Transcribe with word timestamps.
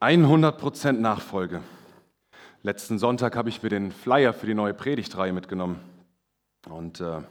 100% 0.00 0.92
Nachfolge. 0.92 1.60
Letzten 2.62 3.00
Sonntag 3.00 3.34
habe 3.34 3.48
ich 3.48 3.62
mir 3.62 3.68
den 3.68 3.90
Flyer 3.90 4.32
für 4.32 4.46
die 4.46 4.54
neue 4.54 4.74
Predigtreihe 4.74 5.32
mitgenommen 5.32 5.80
und 6.68 7.00
äh, 7.00 7.22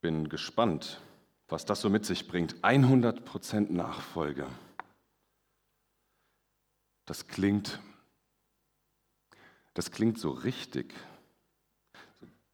bin 0.00 0.30
gespannt, 0.30 1.00
was 1.48 1.66
das 1.66 1.82
so 1.82 1.90
mit 1.90 2.06
sich 2.06 2.26
bringt. 2.26 2.54
100% 2.62 3.70
Nachfolge. 3.70 4.46
Das 7.04 7.26
klingt, 7.26 7.80
das 9.74 9.90
klingt 9.90 10.18
so 10.18 10.30
richtig. 10.30 10.94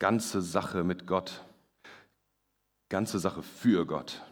Ganze 0.00 0.42
Sache 0.42 0.82
mit 0.82 1.06
Gott. 1.06 1.44
Ganze 2.88 3.20
Sache 3.20 3.44
für 3.44 3.86
Gott. 3.86 4.22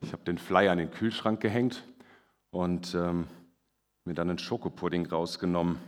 Ich 0.00 0.12
habe 0.12 0.24
den 0.24 0.38
Flyer 0.38 0.72
an 0.72 0.78
den 0.78 0.90
Kühlschrank 0.90 1.40
gehängt 1.40 1.84
und 2.50 2.94
ähm, 2.94 3.26
mir 4.04 4.14
dann 4.14 4.30
einen 4.30 4.38
Schokopudding 4.38 5.06
rausgenommen. 5.06 5.78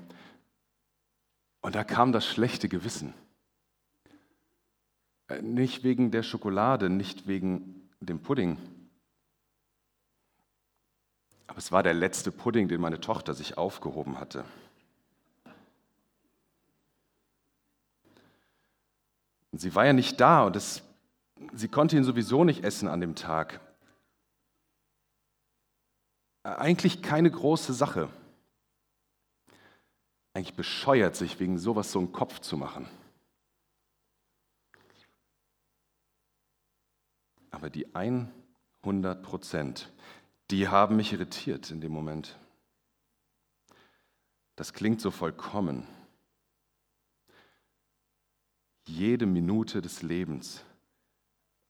Und 1.63 1.75
da 1.75 1.83
kam 1.83 2.13
das 2.13 2.27
schlechte 2.27 2.69
Gewissen. 2.69 3.15
Äh, 5.29 5.41
nicht 5.41 5.83
wegen 5.83 6.11
der 6.11 6.23
Schokolade, 6.23 6.91
nicht 6.91 7.27
wegen 7.27 7.89
dem 8.01 8.21
Pudding. 8.21 8.59
Aber 11.47 11.59
es 11.59 11.73
war 11.73 11.83
der 11.83 11.95
letzte 11.95 12.33
Pudding, 12.33 12.69
den 12.69 12.81
meine 12.81 13.01
Tochter 13.01 13.33
sich 13.33 13.57
aufgehoben 13.57 14.19
hatte. 14.19 14.45
Und 19.53 19.61
sie 19.61 19.75
war 19.75 19.87
ja 19.87 19.93
nicht 19.93 20.21
da 20.21 20.45
und 20.45 20.57
es, 20.57 20.83
sie 21.53 21.69
konnte 21.69 21.97
ihn 21.97 22.05
sowieso 22.05 22.45
nicht 22.45 22.65
essen 22.65 22.89
an 22.89 23.01
dem 23.01 23.15
Tag 23.15 23.61
eigentlich 26.43 27.03
keine 27.03 27.31
große 27.31 27.73
Sache. 27.73 28.09
Eigentlich 30.35 30.55
bescheuert 30.55 31.15
sich 31.15 31.39
wegen 31.41 31.59
sowas 31.59 31.93
so 31.93 31.99
einen 31.99 32.13
Kopf 32.13 32.41
zu 32.41 32.57
machen. 32.57 32.89
Aber 37.51 37.69
die 37.69 37.95
100 37.95 39.23
Prozent, 39.23 39.93
die 40.51 40.69
haben 40.69 40.97
mich 40.97 41.13
irritiert 41.13 41.71
in 41.71 41.81
dem 41.81 41.93
Moment. 41.93 42.39
Das 44.57 44.73
klingt 44.73 45.01
so 45.01 45.11
vollkommen. 45.11 45.87
Jede 48.87 49.27
Minute 49.27 49.81
des 49.81 50.03
Lebens 50.03 50.65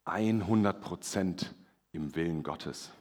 100 0.05 0.81
Prozent 0.81 1.55
im 1.93 2.15
Willen 2.15 2.43
Gottes. 2.43 2.93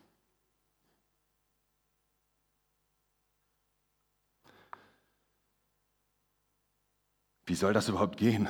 Wie 7.45 7.55
soll 7.55 7.73
das 7.73 7.89
überhaupt 7.89 8.17
gehen? 8.17 8.47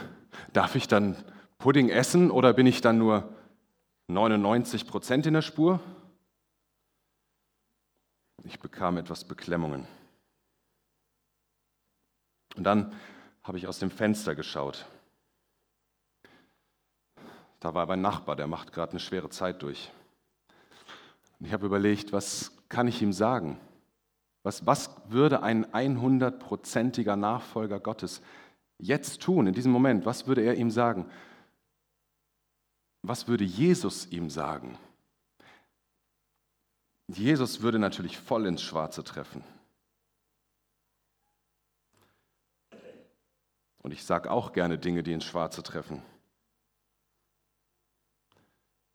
Darf 0.53 0.75
ich 0.75 0.87
dann 0.87 1.15
Pudding 1.57 1.89
essen 1.89 2.31
oder 2.31 2.53
bin 2.53 2.67
ich 2.67 2.81
dann 2.81 2.97
nur 2.97 3.33
99 4.07 4.87
Prozent 4.87 5.25
in 5.25 5.33
der 5.33 5.41
Spur? 5.41 5.79
Ich 8.43 8.59
bekam 8.59 8.97
etwas 8.97 9.23
Beklemmungen. 9.23 9.87
Und 12.55 12.63
dann 12.63 12.93
habe 13.43 13.57
ich 13.57 13.67
aus 13.67 13.79
dem 13.79 13.91
Fenster 13.91 14.35
geschaut. 14.35 14.85
Da 17.59 17.73
war 17.73 17.85
mein 17.85 18.01
Nachbar, 18.01 18.35
der 18.35 18.47
macht 18.47 18.73
gerade 18.73 18.91
eine 18.91 18.99
schwere 18.99 19.29
Zeit 19.29 19.61
durch. 19.61 19.91
Und 21.39 21.45
ich 21.45 21.53
habe 21.53 21.65
überlegt, 21.65 22.11
was 22.11 22.51
kann 22.69 22.87
ich 22.87 23.01
ihm 23.01 23.13
sagen? 23.13 23.59
Was, 24.43 24.65
was 24.65 24.89
würde 25.05 25.43
ein 25.43 25.65
100-prozentiger 25.67 27.15
Nachfolger 27.15 27.79
Gottes 27.79 28.21
jetzt 28.81 29.21
tun, 29.21 29.47
in 29.47 29.53
diesem 29.53 29.71
Moment? 29.71 30.05
Was 30.05 30.27
würde 30.27 30.41
er 30.41 30.55
ihm 30.55 30.71
sagen? 30.71 31.09
Was 33.03 33.27
würde 33.27 33.43
Jesus 33.43 34.07
ihm 34.07 34.29
sagen? 34.29 34.77
Jesus 37.07 37.61
würde 37.61 37.79
natürlich 37.79 38.17
voll 38.17 38.45
ins 38.45 38.61
Schwarze 38.61 39.03
treffen. 39.03 39.43
Und 43.79 43.91
ich 43.91 44.03
sage 44.03 44.29
auch 44.29 44.53
gerne 44.53 44.77
Dinge, 44.77 45.03
die 45.03 45.13
ins 45.13 45.25
Schwarze 45.25 45.63
treffen. 45.63 46.03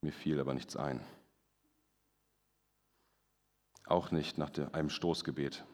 Mir 0.00 0.12
fiel 0.12 0.38
aber 0.38 0.54
nichts 0.54 0.76
ein. 0.76 1.04
Auch 3.84 4.10
nicht 4.10 4.38
nach 4.38 4.50
einem 4.72 4.90
Stoßgebet. 4.90 5.64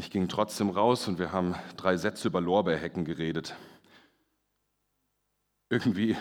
Ich 0.00 0.10
ging 0.10 0.28
trotzdem 0.28 0.70
raus 0.70 1.08
und 1.08 1.18
wir 1.18 1.30
haben 1.30 1.54
drei 1.76 1.98
Sätze 1.98 2.28
über 2.28 2.40
Lorbeerhecken 2.40 3.04
geredet. 3.04 3.54
Irgendwie, 5.68 6.16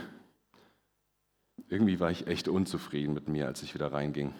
irgendwie 1.69 2.01
war 2.01 2.11
ich 2.11 2.27
echt 2.27 2.49
unzufrieden 2.49 3.13
mit 3.13 3.29
mir, 3.29 3.47
als 3.47 3.63
ich 3.63 3.73
wieder 3.73 3.93
reinging. 3.93 4.33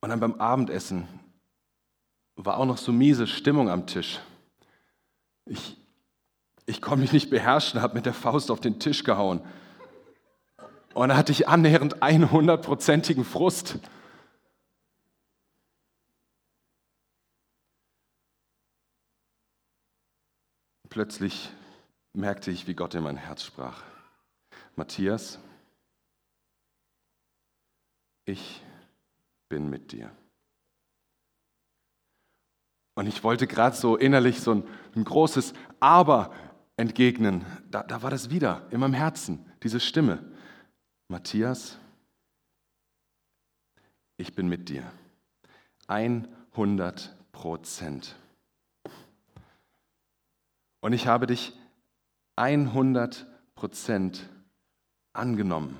Und 0.00 0.08
dann 0.08 0.18
beim 0.18 0.34
Abendessen 0.40 1.06
war 2.34 2.56
auch 2.56 2.66
noch 2.66 2.78
so 2.78 2.90
miese 2.90 3.28
Stimmung 3.28 3.70
am 3.70 3.86
Tisch. 3.86 4.18
Ich, 5.46 5.76
ich 6.66 6.82
konnte 6.82 7.02
mich 7.02 7.12
nicht 7.12 7.30
beherrschen, 7.30 7.80
habe 7.80 7.94
mit 7.94 8.04
der 8.04 8.14
Faust 8.14 8.50
auf 8.50 8.58
den 8.58 8.80
Tisch 8.80 9.04
gehauen. 9.04 9.42
Und 10.92 11.10
da 11.10 11.16
hatte 11.16 11.30
ich 11.30 11.46
annähernd 11.46 12.02
100-prozentigen 12.02 13.22
Frust. 13.22 13.78
Plötzlich 20.94 21.50
merkte 22.12 22.52
ich, 22.52 22.68
wie 22.68 22.74
Gott 22.74 22.94
in 22.94 23.02
mein 23.02 23.16
Herz 23.16 23.42
sprach. 23.42 23.82
Matthias, 24.76 25.40
ich 28.24 28.62
bin 29.48 29.68
mit 29.68 29.90
dir. 29.90 30.12
Und 32.94 33.08
ich 33.08 33.24
wollte 33.24 33.48
gerade 33.48 33.74
so 33.74 33.96
innerlich 33.96 34.40
so 34.40 34.52
ein, 34.52 34.68
ein, 34.94 35.02
großes 35.02 35.54
Aber 35.80 36.32
entgegnen. 36.76 37.44
Da, 37.72 37.82
da 37.82 38.02
war 38.04 38.10
das 38.10 38.30
wieder 38.30 38.64
in 38.70 38.78
meinem 38.78 38.94
Herzen, 38.94 39.44
diese 39.64 39.80
Stimme. 39.80 40.32
Matthias, 41.08 41.76
ich 44.16 44.36
bin 44.36 44.46
mit 44.46 44.68
dir. 44.68 44.84
100 45.88 47.16
Prozent. 47.32 48.14
Und 50.84 50.92
ich 50.92 51.06
habe 51.06 51.26
dich 51.26 51.54
100 52.36 53.26
Prozent 53.54 54.28
angenommen. 55.14 55.78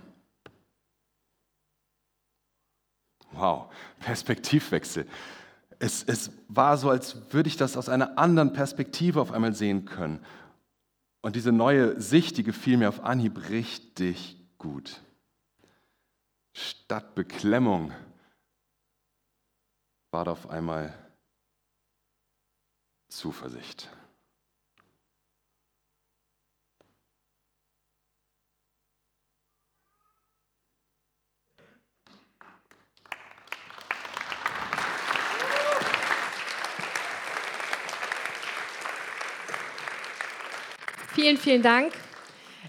Wow, 3.33 3.71
Perspektivwechsel. 4.01 5.07
Es, 5.79 6.05
es 6.05 6.33
war 6.49 6.79
so, 6.79 6.89
als 6.89 7.35
würde 7.35 7.51
ich 7.51 7.59
das 7.59 7.77
aus 7.77 7.91
einer 7.91 8.17
anderen 8.17 8.55
Perspektive 8.55 9.21
auf 9.21 9.31
einmal 9.31 9.55
sehen 9.55 9.85
können. 9.85 10.25
Und 11.21 11.37
diese 11.37 11.53
neue 11.53 12.01
Sicht, 12.01 12.39
die 12.39 12.43
gefiel 12.43 12.79
mir 12.79 12.89
auf 12.89 13.05
Anhieb 13.05 13.51
richtig 13.51 14.39
gut. 14.57 15.03
Statt 16.55 17.15
Beklemmung 17.15 17.93
war 20.13 20.25
da 20.25 20.31
auf 20.31 20.49
einmal 20.49 20.95
Zuversicht. 23.11 23.94
Vielen, 41.15 41.37
vielen 41.37 41.63
Dank. 41.63 41.93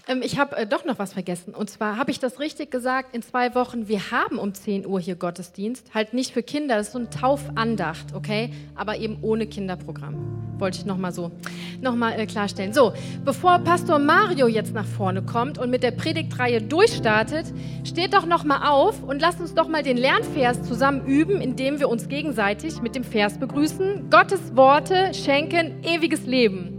Ähm, 0.06 0.20
ich 0.22 0.38
habe 0.38 0.56
äh, 0.56 0.66
doch 0.68 0.84
noch 0.84 1.00
was 1.00 1.14
vergessen. 1.14 1.52
Und 1.52 1.68
zwar 1.68 1.96
habe 1.96 2.12
ich 2.12 2.20
das 2.20 2.38
richtig 2.38 2.70
gesagt, 2.70 3.12
in 3.12 3.22
zwei 3.22 3.56
Wochen, 3.56 3.88
wir 3.88 4.12
haben 4.12 4.38
um 4.38 4.54
10 4.54 4.86
Uhr 4.86 5.00
hier 5.00 5.16
Gottesdienst. 5.16 5.92
Halt 5.94 6.14
nicht 6.14 6.32
für 6.32 6.44
Kinder, 6.44 6.76
das 6.76 6.88
ist 6.88 6.92
so 6.92 7.00
ein 7.00 7.10
Taufandacht, 7.10 8.14
okay? 8.14 8.52
Aber 8.76 8.98
eben 8.98 9.18
ohne 9.22 9.48
Kinderprogramm. 9.48 10.14
Wollte 10.58 10.78
ich 10.78 10.86
nochmal 10.86 11.12
so 11.12 11.32
nochmal 11.80 12.20
äh, 12.20 12.26
klarstellen. 12.26 12.72
So, 12.72 12.92
bevor 13.24 13.58
Pastor 13.58 13.98
Mario 13.98 14.46
jetzt 14.46 14.72
nach 14.72 14.86
vorne 14.86 15.22
kommt 15.22 15.58
und 15.58 15.68
mit 15.68 15.82
der 15.82 15.90
Predigtreihe 15.90 16.62
durchstartet, 16.62 17.46
steht 17.82 18.14
doch 18.14 18.26
nochmal 18.26 18.68
auf 18.68 19.02
und 19.02 19.20
lasst 19.20 19.40
uns 19.40 19.54
doch 19.54 19.66
mal 19.66 19.82
den 19.82 19.96
Lernvers 19.96 20.62
zusammen 20.62 21.04
üben, 21.04 21.40
indem 21.40 21.80
wir 21.80 21.88
uns 21.88 22.08
gegenseitig 22.08 22.80
mit 22.80 22.94
dem 22.94 23.02
Vers 23.02 23.38
begrüßen. 23.38 24.08
Gottes 24.08 24.54
Worte 24.54 25.12
schenken 25.14 25.82
ewiges 25.82 26.26
Leben. 26.26 26.75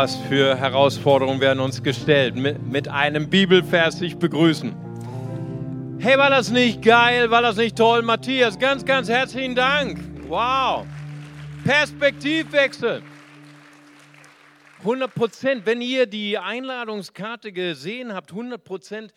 Was 0.00 0.16
für 0.16 0.56
Herausforderungen 0.56 1.42
werden 1.42 1.60
uns 1.60 1.82
gestellt. 1.82 2.34
Mit, 2.34 2.62
mit 2.66 2.88
einem 2.88 3.28
Bibelvers 3.28 3.98
sich 3.98 4.16
begrüßen. 4.16 4.74
Hey, 5.98 6.16
war 6.16 6.30
das 6.30 6.50
nicht 6.50 6.80
geil? 6.80 7.30
War 7.30 7.42
das 7.42 7.58
nicht 7.58 7.76
toll? 7.76 8.00
Matthias, 8.00 8.58
ganz, 8.58 8.86
ganz 8.86 9.10
herzlichen 9.10 9.54
Dank. 9.54 10.00
Wow. 10.26 10.86
Perspektivwechsel. 11.64 13.02
100 14.78 15.14
Prozent, 15.14 15.66
wenn 15.66 15.82
ihr 15.82 16.06
die 16.06 16.38
Einladungskarte 16.38 17.52
gesehen 17.52 18.14
habt, 18.14 18.30
100 18.30 18.64
Prozent, 18.64 19.12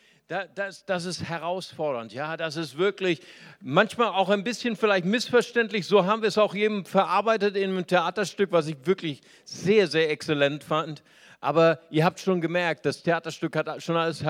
das, 0.56 0.86
das 0.86 1.06
ist 1.06 1.24
herausfordernd. 1.24 2.14
Ja, 2.14 2.38
das 2.38 2.56
ist 2.56 2.78
wirklich 2.78 3.22
manchmal 3.60 4.10
auch 4.10 4.30
ein 4.30 4.44
bisschen 4.44 4.76
vielleicht 4.76 5.06
missverständlich. 5.06 5.86
So 5.86 6.06
haben 6.06 6.22
wir 6.22 6.30
es 6.30 6.38
auch 6.38 6.56
eben 6.56 6.86
verarbeitet 6.86 7.56
in 7.56 7.72
einem 7.72 7.88
Theaterstück, 7.88 8.52
was 8.52 8.68
ich 8.68 8.78
wirklich 8.86 9.22
sehr, 9.46 9.88
sehr 9.88 10.10
exzellent 10.10 10.64
fand. 10.64 11.04
Aber 11.44 11.80
ihr 11.90 12.06
habt 12.06 12.22
schon 12.22 12.40
gemerkt, 12.40 12.86
das 12.86 13.04
Theaterstück 13.04 13.58
hat 13.58 13.84
schon 13.84 13.98
alles 13.98 14.24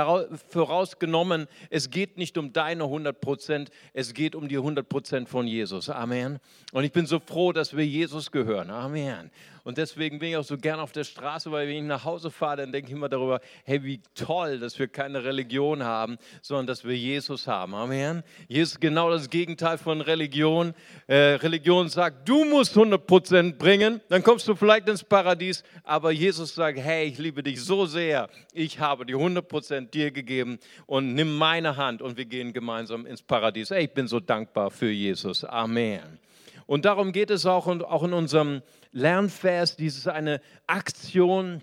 vorausgenommen. 0.49 1.47
Es 1.69 1.91
geht 1.91 2.17
nicht 2.17 2.39
um 2.39 2.53
deine 2.53 2.85
100 2.85 3.21
Prozent, 3.21 3.69
es 3.93 4.15
geht 4.15 4.33
um 4.33 4.47
die 4.47 4.57
100 4.57 4.89
Prozent 4.89 5.29
von 5.29 5.45
Jesus. 5.45 5.91
Amen. 5.91 6.39
Und 6.71 6.85
ich 6.85 6.91
bin 6.91 7.05
so 7.05 7.19
froh, 7.19 7.53
dass 7.53 7.77
wir 7.77 7.85
Jesus 7.85 8.31
gehören. 8.31 8.71
Amen. 8.71 9.29
Und 9.63 9.77
deswegen 9.77 10.19
bin 10.19 10.29
ich 10.29 10.37
auch 10.37 10.43
so 10.43 10.57
gern 10.57 10.81
auf 10.81 10.91
der 10.91 11.05
Straße, 11.05 11.49
weil 11.49 11.69
wenn 11.69 11.77
ich 11.77 11.83
nach 11.83 12.03
Hause 12.03 12.29
fahre, 12.31 12.57
dann 12.57 12.73
denke 12.73 12.89
ich 12.89 12.97
immer 12.97 13.07
darüber, 13.07 13.39
hey, 13.63 13.81
wie 13.83 14.01
toll, 14.13 14.59
dass 14.59 14.77
wir 14.77 14.89
keine 14.89 15.23
Religion 15.23 15.83
haben, 15.83 16.17
sondern 16.41 16.67
dass 16.67 16.83
wir 16.83 16.97
Jesus 16.97 17.47
haben. 17.47 17.73
Amen. 17.73 18.23
Jesus 18.49 18.73
ist 18.73 18.81
genau 18.81 19.09
das 19.09 19.29
Gegenteil 19.29 19.77
von 19.77 20.01
Religion. 20.01 20.73
Äh, 21.07 21.35
Religion 21.35 21.87
sagt, 21.87 22.27
du 22.27 22.43
musst 22.43 22.75
100% 22.75 23.57
bringen, 23.57 24.01
dann 24.09 24.21
kommst 24.21 24.49
du 24.49 24.55
vielleicht 24.55 24.89
ins 24.89 25.03
Paradies. 25.03 25.63
Aber 25.83 26.11
Jesus 26.11 26.53
sagt, 26.53 26.77
hey, 26.77 27.07
ich 27.07 27.17
liebe 27.17 27.41
dich 27.41 27.63
so 27.63 27.85
sehr, 27.85 28.29
ich 28.51 28.79
habe 28.79 29.05
die 29.05 29.15
100% 29.15 29.91
dir 29.91 30.11
gegeben 30.11 30.59
und 30.87 31.15
nimm 31.15 31.37
meine 31.37 31.77
Hand 31.77 32.01
und 32.01 32.17
wir 32.17 32.25
gehen 32.25 32.51
gemeinsam 32.51 33.05
ins 33.05 33.21
Paradies. 33.21 33.69
Hey, 33.69 33.85
ich 33.85 33.93
bin 33.93 34.09
so 34.09 34.19
dankbar 34.19 34.71
für 34.71 34.91
Jesus. 34.91 35.45
Amen. 35.45 36.19
Und 36.65 36.85
darum 36.85 37.11
geht 37.11 37.29
es 37.29 37.45
auch, 37.45 37.67
auch 37.67 38.03
in 38.03 38.13
unserem 38.13 38.61
Lernvers, 38.93 39.75
dieses 39.75 40.07
eine 40.07 40.39
Aktion, 40.67 41.61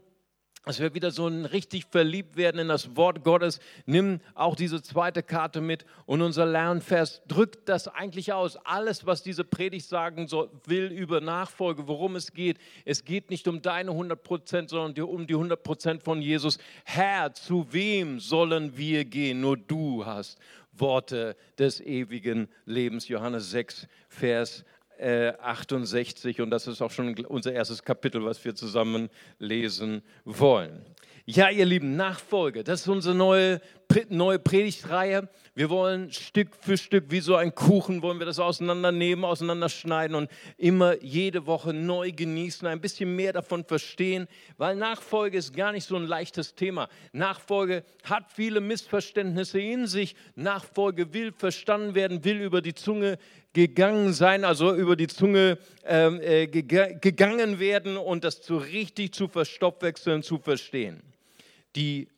dass 0.67 0.79
wir 0.79 0.95
wieder 0.95 1.11
so 1.11 1.27
ein 1.27 1.47
richtig 1.47 1.87
verliebt 1.87 2.37
werden 2.37 2.61
in 2.61 2.69
das 2.69 2.95
Wort 2.95 3.25
Gottes. 3.25 3.61
Nimm 3.87 4.21
auch 4.35 4.55
diese 4.55 4.83
zweite 4.83 5.23
Karte 5.23 5.63
mit 5.63 5.87
und 6.05 6.21
unser 6.21 6.45
Lernvers 6.45 7.23
drückt 7.27 7.69
das 7.69 7.89
eigentlich 7.89 8.35
aus. 8.35 8.57
Alles, 8.59 9.07
was 9.07 9.23
diese 9.23 9.43
Predigt 9.43 9.89
sagen 9.89 10.29
soll, 10.29 10.51
will 10.67 10.93
über 10.93 11.23
Nachfolge, 11.23 11.89
worum 11.89 12.15
es 12.15 12.33
geht. 12.33 12.59
Es 12.85 13.05
geht 13.05 13.31
nicht 13.31 13.49
um 13.49 13.63
deine 13.63 13.93
100 13.93 14.23
Prozent, 14.23 14.69
sondern 14.69 15.03
um 15.07 15.27
die 15.27 15.35
100 15.35 15.63
Prozent 15.63 16.03
von 16.03 16.21
Jesus. 16.21 16.59
Herr, 16.85 17.33
zu 17.33 17.73
wem 17.73 18.21
sollen 18.21 18.77
wir 18.77 19.07
gehen? 19.07 19.41
Nur 19.41 19.57
du 19.57 20.05
hast 20.05 20.39
Worte 20.73 21.37
des 21.59 21.81
ewigen 21.81 22.49
Lebens. 22.67 23.09
Johannes 23.09 23.51
6, 23.51 23.89
Vers 24.09 24.65
68 25.01 26.39
äh, 26.39 26.43
und 26.43 26.51
das 26.51 26.67
ist 26.67 26.83
auch 26.83 26.91
schon 26.91 27.15
unser 27.27 27.53
erstes 27.53 27.83
Kapitel, 27.83 28.25
was 28.25 28.45
wir 28.45 28.55
zusammen 28.55 29.09
lesen 29.39 30.03
wollen. 30.25 30.85
Ja, 31.27 31.49
ihr 31.49 31.65
Lieben, 31.65 31.97
Nachfolge, 31.97 32.65
das 32.65 32.83
ist 32.83 32.89
unsere 32.89 33.15
neue, 33.15 33.61
neue 34.11 34.39
Predigtreihe. 34.39 35.29
Wir 35.55 35.69
wollen 35.69 36.13
Stück 36.13 36.55
für 36.61 36.77
Stück, 36.77 37.07
wie 37.11 37.21
so 37.21 37.35
ein 37.35 37.55
Kuchen, 37.55 38.03
wollen 38.03 38.19
wir 38.19 38.27
das 38.27 38.39
auseinandernehmen, 38.39 39.25
auseinanderschneiden 39.25 40.15
und 40.17 40.31
immer 40.57 41.03
jede 41.03 41.47
Woche 41.47 41.73
neu 41.73 42.13
genießen, 42.13 42.67
ein 42.69 42.81
bisschen 42.81 43.15
mehr 43.17 43.33
davon 43.33 43.65
verstehen, 43.65 44.29
weil 44.57 44.77
Nachfolge 44.77 45.39
ist 45.39 45.55
gar 45.55 45.73
nicht 45.73 45.85
so 45.85 45.97
ein 45.97 46.05
leichtes 46.05 46.55
Thema. 46.55 46.89
Nachfolge 47.13 47.85
hat 48.05 48.31
viele 48.33 48.61
Missverständnisse 48.61 49.61
in 49.61 49.87
sich. 49.87 50.15
Nachfolge 50.35 51.13
will 51.13 51.33
verstanden 51.33 51.95
werden, 51.95 52.25
will 52.25 52.41
über 52.41 52.63
die 52.63 52.75
Zunge 52.75 53.19
gegangen 53.53 54.13
sein, 54.13 54.45
also 54.45 54.75
über 54.75 54.95
die 54.95 55.09
Zunge 55.09 55.59
ähm, 55.85 56.21
äh, 56.23 56.47
gegangen 56.47 57.59
werden 57.59 57.97
und 57.97 58.23
das 58.23 58.41
zu 58.41 58.57
richtig 58.57 59.13
zu 59.15 59.29
verstoffwechseln, 59.29 60.23
zu 60.23 60.39
verstehen. 60.39 61.03
Die 61.75 62.09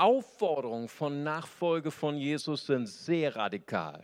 Aufforderungen 0.00 0.88
von 0.88 1.22
Nachfolge 1.22 1.90
von 1.90 2.16
Jesus 2.16 2.64
sind 2.64 2.88
sehr 2.88 3.36
radikal. 3.36 4.02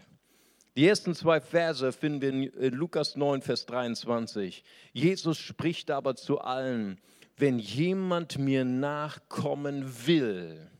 Die 0.76 0.86
ersten 0.86 1.14
zwei 1.14 1.40
Verse 1.40 1.90
finden 1.90 2.20
wir 2.20 2.54
in 2.54 2.74
Lukas 2.74 3.16
9, 3.16 3.40
Vers 3.40 3.64
23. 3.64 4.62
Jesus 4.92 5.38
spricht 5.38 5.90
aber 5.90 6.14
zu 6.14 6.38
allen, 6.38 7.00
wenn 7.38 7.58
jemand 7.58 8.36
mir 8.36 8.66
nachkommen 8.66 9.90
will, 10.06 10.70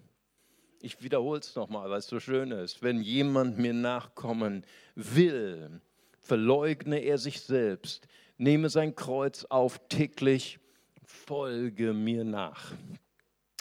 ich 0.82 1.02
wiederhole 1.02 1.40
es 1.40 1.56
nochmal, 1.56 1.88
weil 1.88 2.00
es 2.00 2.08
so 2.08 2.20
schön 2.20 2.50
ist. 2.50 2.82
Wenn 2.82 3.00
jemand 3.00 3.56
mir 3.56 3.72
nachkommen 3.72 4.64
will, 4.94 5.80
verleugne 6.20 6.98
er 6.98 7.16
sich 7.16 7.40
selbst, 7.40 8.06
nehme 8.36 8.68
sein 8.68 8.94
Kreuz 8.94 9.46
auf 9.46 9.80
täglich, 9.88 10.58
folge 11.02 11.94
mir 11.94 12.24
nach. 12.24 12.72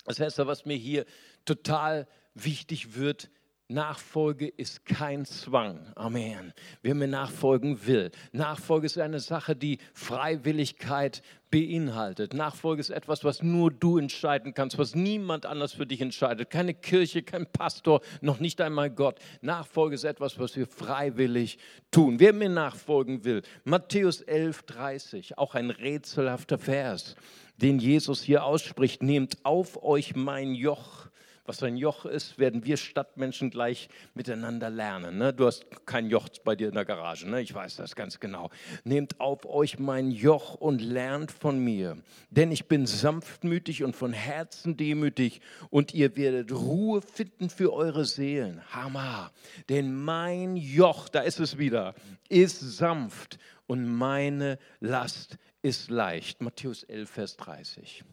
Das 0.06 0.20
heißt, 0.20 0.38
was 0.40 0.66
mir 0.66 0.78
hier 0.78 1.06
total 1.46 2.08
wichtig 2.34 2.96
wird, 2.96 3.30
Nachfolge 3.68 4.48
ist 4.48 4.86
kein 4.86 5.26
Zwang. 5.26 5.92
Amen. 5.96 6.54
Wer 6.84 6.94
mir 6.94 7.08
nachfolgen 7.08 7.88
will. 7.88 8.12
Nachfolge 8.32 8.86
ist 8.86 9.00
eine 9.00 9.20
Sache, 9.20 9.56
die 9.56 9.80
Freiwilligkeit 9.96 11.24
beinhaltet. 11.50 12.36
Nachfolge 12.36 12.82
ist 12.82 12.92
etwas, 12.92 13.24
was 13.24 13.42
nur 13.42 13.72
du 13.72 13.98
entscheiden 13.98 14.54
kannst, 14.54 14.78
was 14.78 14.94
niemand 14.94 15.48
anders 15.48 15.74
für 15.74 15.88
dich 15.88 16.00
entscheidet. 16.00 16.52
Keine 16.52 16.76
Kirche, 16.76 17.24
kein 17.24 17.48
Pastor, 17.52 18.02
noch 18.22 18.40
nicht 18.40 18.62
einmal 18.62 18.92
Gott. 18.92 19.18
Nachfolge 19.42 19.96
ist 19.96 20.04
etwas, 20.04 20.38
was 20.38 20.56
wir 20.56 20.68
freiwillig 20.68 21.58
tun. 21.90 22.20
Wer 22.20 22.34
mir 22.34 22.50
nachfolgen 22.50 23.26
will. 23.26 23.42
Matthäus 23.64 24.22
11, 24.22 24.62
30, 24.62 25.38
auch 25.40 25.56
ein 25.56 25.72
rätselhafter 25.72 26.60
Vers, 26.60 27.16
den 27.58 27.80
Jesus 27.80 28.22
hier 28.22 28.44
ausspricht. 28.44 29.02
Nehmt 29.02 29.44
auf 29.44 29.82
euch 29.82 30.16
mein 30.16 30.54
Joch 30.54 31.05
was 31.46 31.62
ein 31.62 31.78
Joch 31.78 32.06
ist, 32.06 32.40
werden 32.40 32.66
wir 32.66 32.78
Stadtmenschen 32.78 33.52
gleich 33.52 33.88
miteinander 34.14 34.70
lernen. 34.70 35.18
Ne? 35.18 35.34
Du 35.34 35.46
hast 35.46 35.66
kein 35.86 36.10
Joch 36.10 36.28
bei 36.44 36.56
dir 36.56 36.70
in 36.70 36.74
der 36.74 36.86
Garage, 36.86 37.30
ne? 37.30 37.42
ich 37.42 37.54
weiß 37.54 37.76
das 37.76 37.96
ganz 37.96 38.20
genau. 38.20 38.50
Nehmt 38.84 39.20
auf 39.20 39.46
euch 39.46 39.78
mein 39.78 40.12
Joch 40.12 40.56
und 40.56 40.82
lernt 40.82 41.32
von 41.32 41.60
mir, 41.60 41.98
denn 42.32 42.52
ich 42.52 42.68
bin 42.68 42.88
sanftmütig 42.88 43.84
und 43.84 43.96
von 43.96 44.12
Herzen 44.12 44.76
demütig 44.76 45.42
und 45.70 45.94
ihr 45.94 46.16
werdet 46.16 46.52
Ruhe 46.52 47.02
finden 47.02 47.50
für 47.50 47.74
eure 47.74 48.06
Seelen. 48.06 48.62
Hammer. 48.74 49.32
Denn 49.70 49.94
mein 49.94 50.58
Joch, 50.58 51.10
da 51.10 51.22
ist 51.22 51.40
es 51.40 51.58
wieder, 51.58 51.94
ist 52.28 52.60
sanft 52.60 53.38
und 53.68 53.88
meine 53.88 54.58
Last 54.80 55.38
ist 55.62 55.90
leicht. 55.90 56.42
Matthäus 56.42 56.84
11, 56.84 57.10
Vers 57.10 57.38
30. 57.38 58.04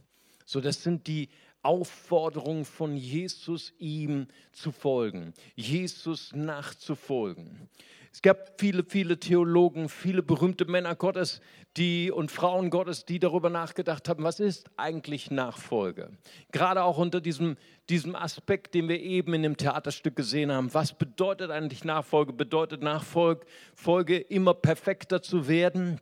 So, 0.45 0.61
das 0.61 0.83
sind 0.83 1.07
die 1.07 1.29
Aufforderung 1.63 2.65
von 2.65 2.97
Jesus, 2.97 3.73
ihm 3.79 4.27
zu 4.53 4.73
folgen, 4.73 5.33
Jesus 5.55 6.33
nachzufolgen. 6.35 7.69
Es 8.13 8.21
gab 8.21 8.61
viele, 8.61 8.85
viele 8.85 9.19
Theologen, 9.19 9.89
viele 9.89 10.23
berühmte 10.23 10.67
Männer 10.67 10.95
Gottes 10.95 11.41
die, 11.79 12.11
und 12.11 12.31
Frauen 12.31 12.69
Gottes, 12.69 13.07
die 13.07 13.19
darüber 13.19 13.49
nachgedacht 13.49 14.09
haben, 14.09 14.23
was 14.23 14.39
ist 14.39 14.71
eigentlich 14.77 15.31
Nachfolge? 15.31 16.11
Gerade 16.53 16.83
auch 16.83 16.99
unter 16.99 17.23
diesem, 17.23 17.57
diesem 17.89 18.15
Aspekt, 18.15 18.75
den 18.75 18.89
wir 18.89 19.01
eben 19.01 19.33
in 19.33 19.43
dem 19.43 19.57
Theaterstück 19.57 20.15
gesehen 20.15 20.53
haben. 20.53 20.75
Was 20.75 20.93
bedeutet 20.93 21.51
eigentlich 21.51 21.85
Nachfolge? 21.85 22.35
Bedeutet 22.35 22.83
Nachfolge 22.83 24.19
immer 24.19 24.53
perfekter 24.53 25.23
zu 25.23 25.49
werden? 25.49 25.99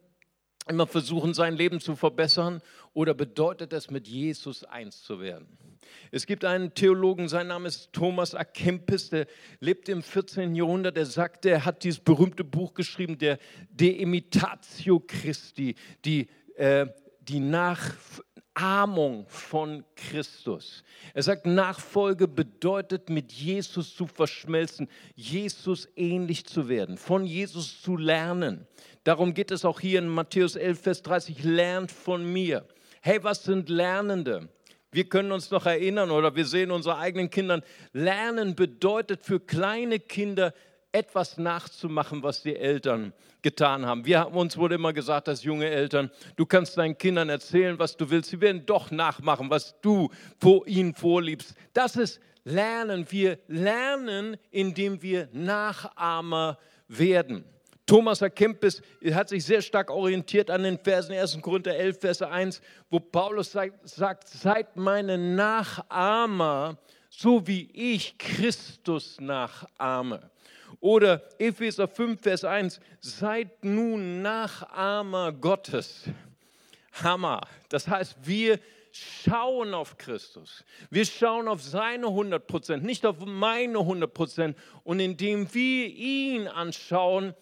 Immer 0.70 0.86
versuchen, 0.86 1.34
sein 1.34 1.54
Leben 1.54 1.80
zu 1.80 1.96
verbessern? 1.96 2.62
Oder 2.94 3.12
bedeutet 3.12 3.72
es, 3.72 3.90
mit 3.90 4.08
Jesus 4.08 4.64
eins 4.64 5.02
zu 5.02 5.20
werden? 5.20 5.46
Es 6.10 6.26
gibt 6.26 6.44
einen 6.44 6.74
Theologen, 6.74 7.28
sein 7.28 7.48
Name 7.48 7.68
ist 7.68 7.92
Thomas 7.92 8.34
A. 8.34 8.44
Kempis, 8.44 9.10
der 9.10 9.26
lebt 9.60 9.88
im 9.88 10.02
14. 10.02 10.54
Jahrhundert. 10.54 10.96
Der 10.96 11.06
sagt, 11.06 11.44
er 11.46 11.64
hat 11.64 11.84
dieses 11.84 12.00
berühmte 12.00 12.44
Buch 12.44 12.74
geschrieben, 12.74 13.18
der 13.18 13.38
De 13.70 13.90
Imitatio 13.90 15.00
Christi, 15.00 15.74
die, 16.04 16.28
äh, 16.56 16.86
die 17.20 17.40
Nachahmung 18.61 19.26
von 19.29 19.85
Christus. 19.97 20.85
Er 21.14 21.23
sagt, 21.23 21.47
Nachfolge 21.47 22.29
bedeutet, 22.29 23.09
mit 23.09 23.33
Jesus 23.33 23.95
zu 23.95 24.07
verschmelzen, 24.07 24.88
Jesus 25.14 25.88
ähnlich 25.97 26.45
zu 26.45 26.69
werden, 26.69 26.99
von 26.99 27.25
Jesus 27.25 27.81
zu 27.81 27.97
lernen. 27.97 28.67
Darum 29.05 29.33
geht 29.33 29.50
es 29.50 29.64
auch 29.64 29.81
hier 29.81 29.99
in 29.99 30.09
Matthäus 30.09 30.57
11, 30.57 30.81
Vers 30.81 31.02
30, 31.02 31.43
lernt 31.43 31.90
von 31.90 32.31
mir. 32.31 32.67
Hey, 33.00 33.23
was 33.23 33.45
sind 33.45 33.71
Lernende? 33.71 34.50
Wir 34.93 35.09
können 35.09 35.33
uns 35.33 35.50
noch 35.50 35.64
erinnern 35.67 36.11
oder 36.11 36.35
wir 36.37 36.45
sehen 36.45 36.71
unsere 36.71 36.99
eigenen 36.99 37.31
Kindern. 37.31 37.62
Lernen 37.93 38.57
bedeutet 38.57 39.23
für 39.23 39.40
kleine 39.40 40.00
Kinder 40.00 40.52
etwas 40.92 41.38
nachzumachen, 41.38 42.23
was 42.23 42.42
die 42.42 42.56
Eltern 42.56 43.12
getan 43.42 43.87
haben. 43.87 44.04
Wir 44.04 44.20
haben 44.20 44.37
uns 44.37 44.56
wurde 44.56 44.75
immer 44.75 44.92
gesagt, 44.92 45.28
dass 45.28 45.44
junge 45.44 45.68
Eltern, 45.68 46.11
du 46.37 46.47
kannst 46.47 46.76
deinen 46.76 46.99
Kindern 46.99 47.28
erzählen, 47.28 47.78
was 47.78 47.97
du 47.97 48.11
willst, 48.11 48.30
sie 48.30 48.40
werden 48.40 48.66
doch 48.66 48.90
nachmachen, 48.90 49.50
was 49.50 49.80
du 49.80 50.11
vor 50.38 50.66
ihnen 50.66 50.94
vorliebst. 50.94 51.54
Das 51.73 51.97
ist 51.97 52.20
Lernen. 52.44 53.06
Wir 53.11 53.38
lernen, 53.49 54.37
indem 54.50 55.02
wir 55.02 55.28
Nachahmer 55.32 56.59
werden. 56.88 57.44
Thomas 57.87 58.23
A. 58.23 58.28
Kempis 58.28 58.82
hat 59.12 59.28
sich 59.28 59.44
sehr 59.44 59.62
stark 59.62 59.90
orientiert 59.90 60.50
an 60.50 60.62
den 60.62 60.78
Versen 60.78 61.12
1. 61.12 61.40
Korinther 61.42 61.75
11, 61.75 62.00
Vers 62.00 62.23
1, 62.23 62.62
wo 62.88 63.00
Paulus 63.00 63.50
sagt, 63.50 64.28
seid 64.28 64.76
meine 64.76 65.18
Nachahmer, 65.18 66.78
so 67.09 67.47
wie 67.47 67.68
ich 67.73 68.16
Christus 68.16 69.20
nachahme. 69.20 70.30
Oder 70.80 71.22
Epheser 71.38 71.87
5, 71.87 72.20
Vers 72.20 72.44
1, 72.44 72.80
seid 73.00 73.62
nun 73.64 74.22
Nachahmer 74.22 75.32
Gottes. 75.32 76.04
Hammer. 76.92 77.42
Das 77.68 77.87
heißt, 77.87 78.16
wir 78.22 78.58
schauen 78.92 79.75
auf 79.75 79.96
Christus. 79.96 80.64
Wir 80.90 81.04
schauen 81.04 81.49
auf 81.49 81.62
seine 81.62 82.06
100 82.06 82.46
Prozent, 82.46 82.84
nicht 82.84 83.06
auf 83.06 83.25
meine 83.25 83.78
100 83.78 84.12
Prozent. 84.12 84.56
Und 84.82 85.00
indem 85.00 85.52
wir 85.54 85.87
ihn 85.87 86.49
anschauen, 86.49 87.34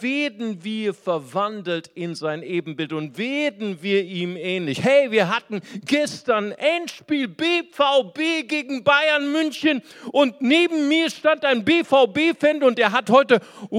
werden 0.00 0.64
wir 0.64 0.94
verwandelt 0.94 1.90
in 1.94 2.14
sein 2.14 2.42
Ebenbild 2.42 2.92
und 2.92 3.18
werden 3.18 3.82
wir 3.82 4.02
ihm 4.02 4.36
ähnlich. 4.36 4.82
Hey, 4.82 5.10
wir 5.10 5.34
hatten 5.34 5.60
gestern 5.84 6.52
Endspiel 6.52 7.28
BVB 7.28 8.48
gegen 8.48 8.82
Bayern 8.82 9.30
München 9.30 9.82
und 10.10 10.40
neben 10.40 10.88
mir 10.88 11.08
stand 11.10 11.44
ein 11.44 11.64
BVB-Fan 11.64 12.62
und 12.62 12.78
der 12.78 12.92
hat 12.92 13.10
heute 13.10 13.40
oh, 13.70 13.78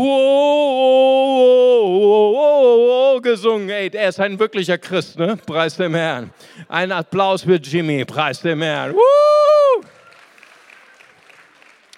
oh, 1.83 3.15
oh, 3.15 3.21
gesungen. 3.21 3.69
Ey, 3.69 3.89
er 3.93 4.09
ist 4.09 4.19
ein 4.19 4.39
wirklicher 4.39 4.77
Christ, 4.77 5.19
ne? 5.19 5.37
Preis 5.37 5.75
dem 5.75 5.93
Herrn. 5.93 6.31
Ein 6.69 6.91
Applaus 6.91 7.43
für 7.43 7.55
Jimmy, 7.55 8.05
Preis 8.05 8.41
dem 8.41 8.61
Herrn. 8.61 8.95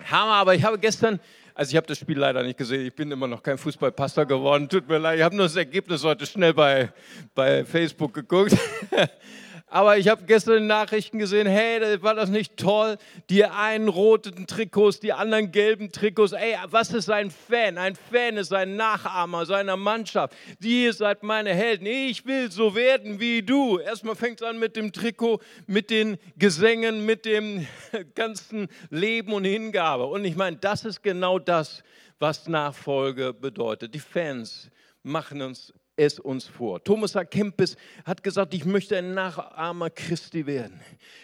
Hammer, 0.09 0.33
aber 0.33 0.55
ich 0.55 0.63
habe 0.63 0.79
gestern 0.79 1.19
also 1.59 1.71
ich 1.71 1.75
habe 1.75 1.87
das 1.87 1.97
Spiel 1.97 2.17
leider 2.17 2.41
nicht 2.41 2.57
gesehen. 2.57 2.87
Ich 2.87 2.95
bin 2.95 3.11
immer 3.11 3.27
noch 3.27 3.43
kein 3.43 3.57
Fußballpastor 3.57 4.25
geworden. 4.25 4.69
Tut 4.69 4.87
mir 4.87 4.97
leid. 4.97 5.17
Ich 5.17 5.25
habe 5.25 5.35
nur 5.35 5.43
das 5.43 5.57
Ergebnis 5.57 6.05
heute 6.05 6.25
schnell 6.25 6.53
bei, 6.53 6.89
bei 7.35 7.65
Facebook 7.65 8.13
geguckt. 8.13 8.55
Aber 9.71 9.99
ich 9.99 10.07
habe 10.07 10.23
gestern 10.25 10.65
Nachrichten 10.65 11.19
gesehen, 11.19 11.45
hey, 11.45 12.01
war 12.01 12.15
das 12.15 12.29
nicht 12.29 12.57
toll? 12.57 12.97
Die 13.29 13.45
einen 13.45 13.87
roten 13.87 14.47
Trikots, 14.47 14.99
die 14.99 15.13
anderen 15.13 15.51
gelben 15.51 15.91
Trikots. 15.91 16.31
Ey, 16.31 16.55
was 16.65 16.91
ist 16.91 17.09
ein 17.11 17.29
Fan? 17.29 17.77
Ein 17.77 17.95
Fan 17.95 18.37
ist 18.37 18.51
ein 18.51 18.77
Nachahmer 18.77 19.45
seiner 19.45 19.77
Mannschaft. 19.77 20.35
Die 20.59 20.91
seid 20.91 21.21
meine 21.21 21.53
Helden. 21.53 21.85
Ich 21.85 22.25
will 22.25 22.51
so 22.51 22.73
werden 22.73 23.19
wie 23.19 23.43
du. 23.43 23.77
Erstmal 23.77 24.15
fängt 24.15 24.41
es 24.41 24.47
an 24.47 24.57
mit 24.57 24.75
dem 24.75 24.91
Trikot, 24.91 25.39
mit 25.67 25.91
den 25.91 26.17
Gesängen, 26.35 27.05
mit 27.05 27.25
dem 27.25 27.67
ganzen 28.15 28.69
Leben 28.89 29.33
und 29.33 29.45
Hingabe. 29.45 30.07
Und 30.07 30.25
ich 30.25 30.35
meine, 30.35 30.57
das 30.57 30.83
ist 30.83 31.03
genau 31.03 31.37
das, 31.37 31.83
was 32.17 32.47
Nachfolge 32.47 33.33
bedeutet. 33.33 33.93
Die 33.93 33.99
Fans 33.99 34.71
machen 35.03 35.43
uns 35.43 35.73
es 35.99 36.17
uns 36.17 36.45
vor. 36.45 36.81
Thomas 36.81 37.15
A. 37.17 37.25
Kempis 37.25 37.75
hat 38.05 38.23
gesagt, 38.23 38.53
ich 38.53 38.63
möchte 38.63 38.97
ein 38.97 39.13
Nachahmer 39.13 39.89
Christi 39.89 40.45
werden. 40.45 40.79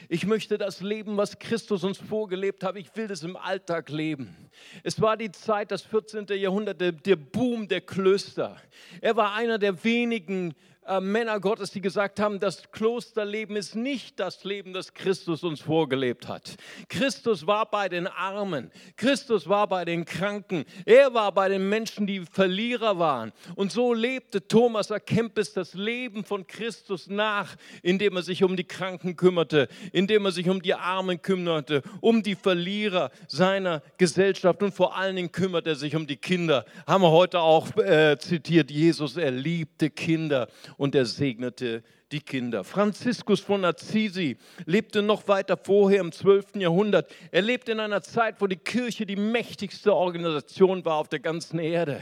Ich 0.09 0.25
möchte 0.25 0.57
das 0.57 0.81
Leben, 0.81 1.15
was 1.15 1.39
Christus 1.39 1.85
uns 1.85 1.97
vorgelebt 1.97 2.61
hat, 2.63 2.75
ich 2.75 2.93
will 2.95 3.07
das 3.07 3.23
im 3.23 3.37
Alltag 3.37 3.89
leben. 3.89 4.49
Es 4.83 4.99
war 4.99 5.15
die 5.15 5.31
Zeit, 5.31 5.71
das 5.71 5.81
14. 5.83 6.27
Jahrhundert, 6.27 6.81
der, 6.81 6.91
der 6.91 7.15
Boom 7.15 7.69
der 7.69 7.81
Klöster. 7.81 8.57
Er 8.99 9.15
war 9.15 9.33
einer 9.33 9.57
der 9.57 9.81
wenigen 9.83 10.53
äh, 10.87 10.99
Männer 10.99 11.39
Gottes, 11.39 11.71
die 11.71 11.81
gesagt 11.81 12.19
haben, 12.19 12.39
das 12.39 12.71
Klosterleben 12.71 13.55
ist 13.55 13.75
nicht 13.75 14.19
das 14.19 14.43
Leben, 14.43 14.73
das 14.73 14.93
Christus 14.93 15.43
uns 15.43 15.61
vorgelebt 15.61 16.27
hat. 16.27 16.55
Christus 16.89 17.47
war 17.47 17.69
bei 17.69 17.89
den 17.89 18.07
Armen, 18.07 18.71
Christus 18.95 19.49
war 19.49 19.67
bei 19.67 19.83
den 19.83 20.05
Kranken, 20.05 20.65
er 20.85 21.13
war 21.13 21.31
bei 21.31 21.49
den 21.49 21.69
Menschen, 21.69 22.05
die 22.05 22.21
Verlierer 22.21 22.99
waren. 22.99 23.31
Und 23.55 23.71
so 23.71 23.93
lebte 23.93 24.47
Thomas 24.47 24.91
A. 24.91 24.99
Kempis 24.99 25.53
das 25.53 25.73
Leben 25.73 26.23
von 26.23 26.45
Christus 26.45 27.07
nach, 27.07 27.55
indem 27.81 28.17
er 28.17 28.23
sich 28.23 28.43
um 28.43 28.55
die 28.55 28.63
Kranken 28.63 29.15
kümmerte, 29.15 29.67
indem 29.91 30.25
er 30.25 30.31
sich 30.31 30.49
um 30.49 30.61
die 30.61 30.75
Armen 30.75 31.21
kümmerte, 31.21 31.81
um 32.01 32.21
die 32.21 32.35
Verlierer 32.35 33.11
seiner 33.27 33.81
Gesellschaft 33.97 34.61
und 34.61 34.73
vor 34.73 34.95
allen 34.95 35.15
Dingen 35.15 35.31
kümmert 35.31 35.67
er 35.67 35.75
sich 35.75 35.95
um 35.95 36.05
die 36.05 36.17
Kinder. 36.17 36.65
Haben 36.85 37.01
wir 37.03 37.11
heute 37.11 37.39
auch 37.39 37.75
äh, 37.77 38.17
zitiert, 38.19 38.69
Jesus, 38.69 39.17
er 39.17 39.31
liebte 39.31 39.89
Kinder 39.89 40.47
und 40.77 40.95
er 40.95 41.05
segnete 41.05 41.83
die 42.15 42.21
Kinder. 42.21 42.63
Franziskus 42.63 43.41
von 43.41 43.65
Assisi 43.65 44.37
lebte 44.65 45.01
noch 45.01 45.27
weiter 45.27 45.57
vorher 45.57 45.99
im 45.99 46.13
12. 46.13 46.55
Jahrhundert. 46.55 47.11
Er 47.29 47.41
lebte 47.41 47.73
in 47.73 47.81
einer 47.81 48.01
Zeit, 48.01 48.39
wo 48.39 48.47
die 48.47 48.55
Kirche 48.55 49.05
die 49.05 49.17
mächtigste 49.17 49.93
Organisation 49.93 50.85
war 50.85 50.95
auf 50.95 51.09
der 51.09 51.19
ganzen 51.19 51.59
Erde, 51.59 52.01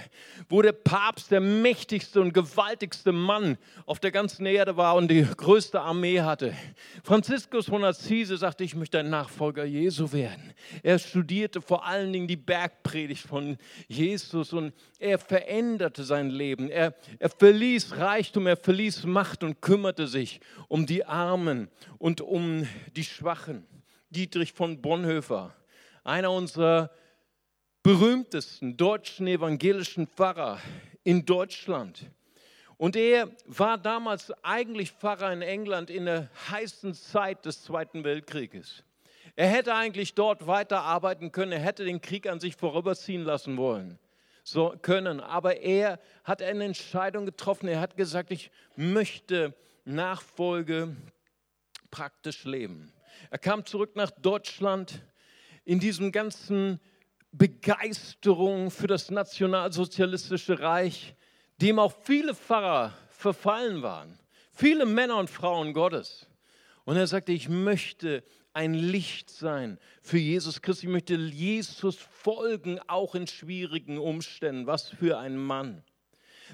wo 0.50 0.62
der 0.62 0.74
Papst 0.74 1.32
der 1.32 1.41
mächtigste 1.41 2.22
und 2.22 2.32
gewaltigste 2.32 3.12
Mann 3.12 3.58
auf 3.88 4.00
der 4.00 4.12
ganzen 4.12 4.46
Erde 4.46 4.77
war 4.77 4.96
und 4.96 5.10
die 5.10 5.24
größte 5.24 5.82
Armee 5.82 6.22
hatte. 6.22 6.53
Franziskus 7.03 7.65
von 7.65 7.84
Assisi 7.84 8.38
sagte, 8.38 8.63
ich 8.63 8.75
möchte 8.75 9.00
ein 9.00 9.10
Nachfolger 9.10 9.65
Jesu 9.65 10.12
werden. 10.13 10.53
Er 10.84 11.00
studierte 11.00 11.60
vor 11.60 11.88
allen 11.88 12.13
Dingen 12.13 12.27
die 12.27 12.38
Bergpredigt 12.38 13.25
von 13.25 13.58
Jesus 13.88 14.53
und 14.53 14.74
er 15.00 15.17
veränderte 15.17 16.03
sein 16.03 16.29
Leben. 16.29 16.70
Er, 16.70 16.93
er 17.17 17.29
verließ 17.29 17.98
Reichtum, 17.98 18.46
er 18.46 18.58
verließ 18.58 19.05
Macht 19.05 19.43
und 19.43 19.60
kümmerte 19.60 20.02
kümmerte 20.03 20.07
sich 20.07 20.39
um 20.67 20.86
die 20.86 21.05
Armen 21.05 21.69
und 21.98 22.22
um 22.22 22.67
die 22.95 23.03
Schwachen. 23.03 23.65
Dietrich 24.10 24.53
von 24.53 24.81
Bonhoeffer, 24.81 25.55
einer 26.03 26.31
unserer 26.31 26.91
berühmtesten 27.81 28.77
deutschen 28.77 29.27
evangelischen 29.27 30.07
Pfarrer 30.07 30.60
in 31.03 31.25
Deutschland. 31.25 32.12
Und 32.77 32.95
er 32.95 33.29
war 33.48 33.77
damals 33.77 34.31
eigentlich 34.43 34.91
Pfarrer 34.91 35.33
in 35.33 35.41
England 35.41 35.89
in 35.89 36.05
der 36.05 36.29
heißen 36.51 36.93
Zeit 36.93 37.45
des 37.45 37.63
Zweiten 37.63 38.03
Weltkrieges. 38.03 38.83
Er 39.36 39.48
hätte 39.48 39.74
eigentlich 39.74 40.13
dort 40.13 40.45
weiterarbeiten 40.45 41.31
können, 41.31 41.53
er 41.53 41.60
hätte 41.60 41.86
den 41.86 42.01
Krieg 42.01 42.27
an 42.27 42.39
sich 42.39 42.55
vorüberziehen 42.55 43.24
lassen 43.24 43.57
wollen 43.57 43.98
so 44.43 44.75
können. 44.81 45.19
Aber 45.19 45.57
er 45.57 46.00
hat 46.24 46.41
eine 46.41 46.65
Entscheidung 46.65 47.25
getroffen. 47.25 47.67
Er 47.67 47.79
hat 47.79 47.98
gesagt, 47.98 48.31
ich 48.31 48.51
möchte 48.75 49.53
Nachfolge 49.85 50.95
praktisch 51.91 52.43
leben. 52.45 52.93
Er 53.29 53.37
kam 53.37 53.65
zurück 53.65 53.95
nach 53.95 54.11
Deutschland 54.11 55.01
in 55.65 55.79
diesem 55.79 56.11
ganzen 56.11 56.79
Begeisterung 57.31 58.71
für 58.71 58.87
das 58.87 59.09
nationalsozialistische 59.11 60.59
Reich, 60.59 61.15
dem 61.61 61.79
auch 61.79 61.93
viele 62.03 62.35
Pfarrer 62.35 62.93
verfallen 63.09 63.81
waren, 63.81 64.19
viele 64.51 64.85
Männer 64.85 65.17
und 65.17 65.29
Frauen 65.29 65.73
Gottes. 65.73 66.27
Und 66.85 66.97
er 66.97 67.07
sagte, 67.07 67.31
ich 67.31 67.49
möchte 67.49 68.23
ein 68.53 68.73
Licht 68.73 69.29
sein 69.29 69.79
für 70.01 70.17
Jesus 70.17 70.61
Christus. 70.61 70.83
Ich 70.83 70.89
möchte 70.89 71.15
Jesus 71.15 71.95
folgen, 71.95 72.79
auch 72.87 73.15
in 73.15 73.25
schwierigen 73.27 73.97
Umständen. 73.97 74.67
Was 74.67 74.89
für 74.89 75.17
ein 75.17 75.37
Mann. 75.37 75.83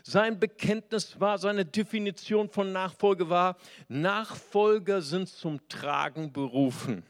Sein 0.03 0.39
Bekenntnis 0.39 1.19
war, 1.19 1.37
seine 1.37 1.65
Definition 1.65 2.49
von 2.49 2.71
Nachfolge 2.71 3.29
war, 3.29 3.57
Nachfolger 3.87 5.01
sind 5.01 5.27
zum 5.27 5.67
Tragen 5.69 6.31
berufen. 6.31 7.03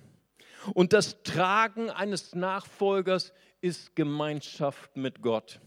Und 0.74 0.93
das 0.93 1.24
Tragen 1.24 1.89
eines 1.89 2.36
Nachfolgers 2.36 3.34
ist 3.62 3.96
Gemeinschaft 3.96 4.96
mit 4.96 5.22
Gott. 5.22 5.60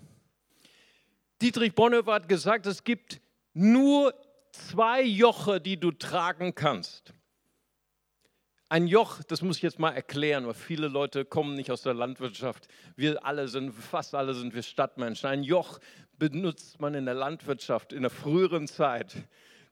Dietrich 1.40 1.74
Bonhoeffer 1.74 2.12
hat 2.12 2.28
gesagt, 2.28 2.66
es 2.66 2.84
gibt 2.84 3.20
nur 3.52 4.14
zwei 4.52 5.02
Joche, 5.02 5.60
die 5.60 5.78
du 5.78 5.90
tragen 5.90 6.54
kannst. 6.54 7.14
Ein 8.72 8.86
Joch, 8.86 9.22
das 9.28 9.42
muss 9.42 9.58
ich 9.58 9.62
jetzt 9.62 9.78
mal 9.78 9.90
erklären, 9.90 10.46
weil 10.46 10.54
viele 10.54 10.88
Leute 10.88 11.26
kommen 11.26 11.56
nicht 11.56 11.70
aus 11.70 11.82
der 11.82 11.92
Landwirtschaft. 11.92 12.68
Wir 12.96 13.22
alle 13.22 13.46
sind, 13.46 13.74
fast 13.74 14.14
alle 14.14 14.32
sind 14.32 14.54
wir 14.54 14.62
Stadtmenschen. 14.62 15.28
Ein 15.28 15.42
Joch 15.42 15.78
benutzt 16.18 16.80
man 16.80 16.94
in 16.94 17.04
der 17.04 17.12
Landwirtschaft 17.12 17.92
in 17.92 18.00
der 18.00 18.10
früheren 18.10 18.66
Zeit. 18.66 19.14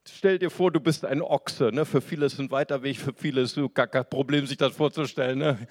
Stell 0.07 0.39
dir 0.39 0.51
vor, 0.51 0.71
du 0.71 0.81
bist 0.81 1.05
ein 1.05 1.23
Ochse. 1.23 1.71
Ne? 1.73 1.87
Für 1.87 2.03
viele 2.03 2.27
ist 2.27 2.39
ein 2.41 2.51
weiter 2.51 2.83
Weg, 2.83 2.99
für 2.99 3.15
viele 3.15 3.41
ist 3.41 3.57
es 3.57 3.75
gar 3.75 3.87
kein 3.87 4.09
Problem, 4.09 4.47
sich 4.47 4.59
das 4.59 4.77
vorzustellen. 4.77 5.39
Ne? 5.39 5.67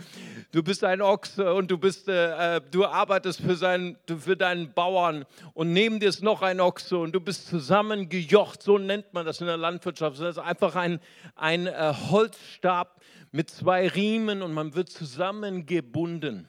Du 0.51 0.63
bist 0.63 0.83
ein 0.83 1.01
Ochse 1.01 1.53
und 1.53 1.69
du, 1.69 1.77
bist, 1.77 2.07
äh, 2.07 2.57
äh 2.57 2.61
du 2.71 2.85
arbeitest 2.85 3.41
für, 3.41 3.55
seinen, 3.55 3.97
für 4.07 4.37
deinen 4.37 4.73
Bauern 4.73 5.25
und 5.53 5.73
neben 5.73 5.99
dir 5.99 6.09
ist 6.09 6.23
noch 6.23 6.41
ein 6.41 6.59
Ochse 6.59 6.97
und 6.97 7.13
du 7.13 7.19
bist 7.19 7.47
zusammengejocht. 7.47 8.63
So 8.63 8.79
nennt 8.79 9.13
man 9.13 9.25
das 9.25 9.41
in 9.41 9.47
der 9.47 9.57
Landwirtschaft. 9.57 10.19
Das 10.19 10.37
ist 10.37 10.39
einfach 10.39 10.75
ein, 10.75 10.99
ein 11.35 11.67
äh, 11.67 11.93
Holzstab 12.09 12.98
mit 13.31 13.49
zwei 13.49 13.87
Riemen 13.87 14.41
und 14.41 14.53
man 14.53 14.75
wird 14.75 14.89
zusammengebunden. 14.89 16.47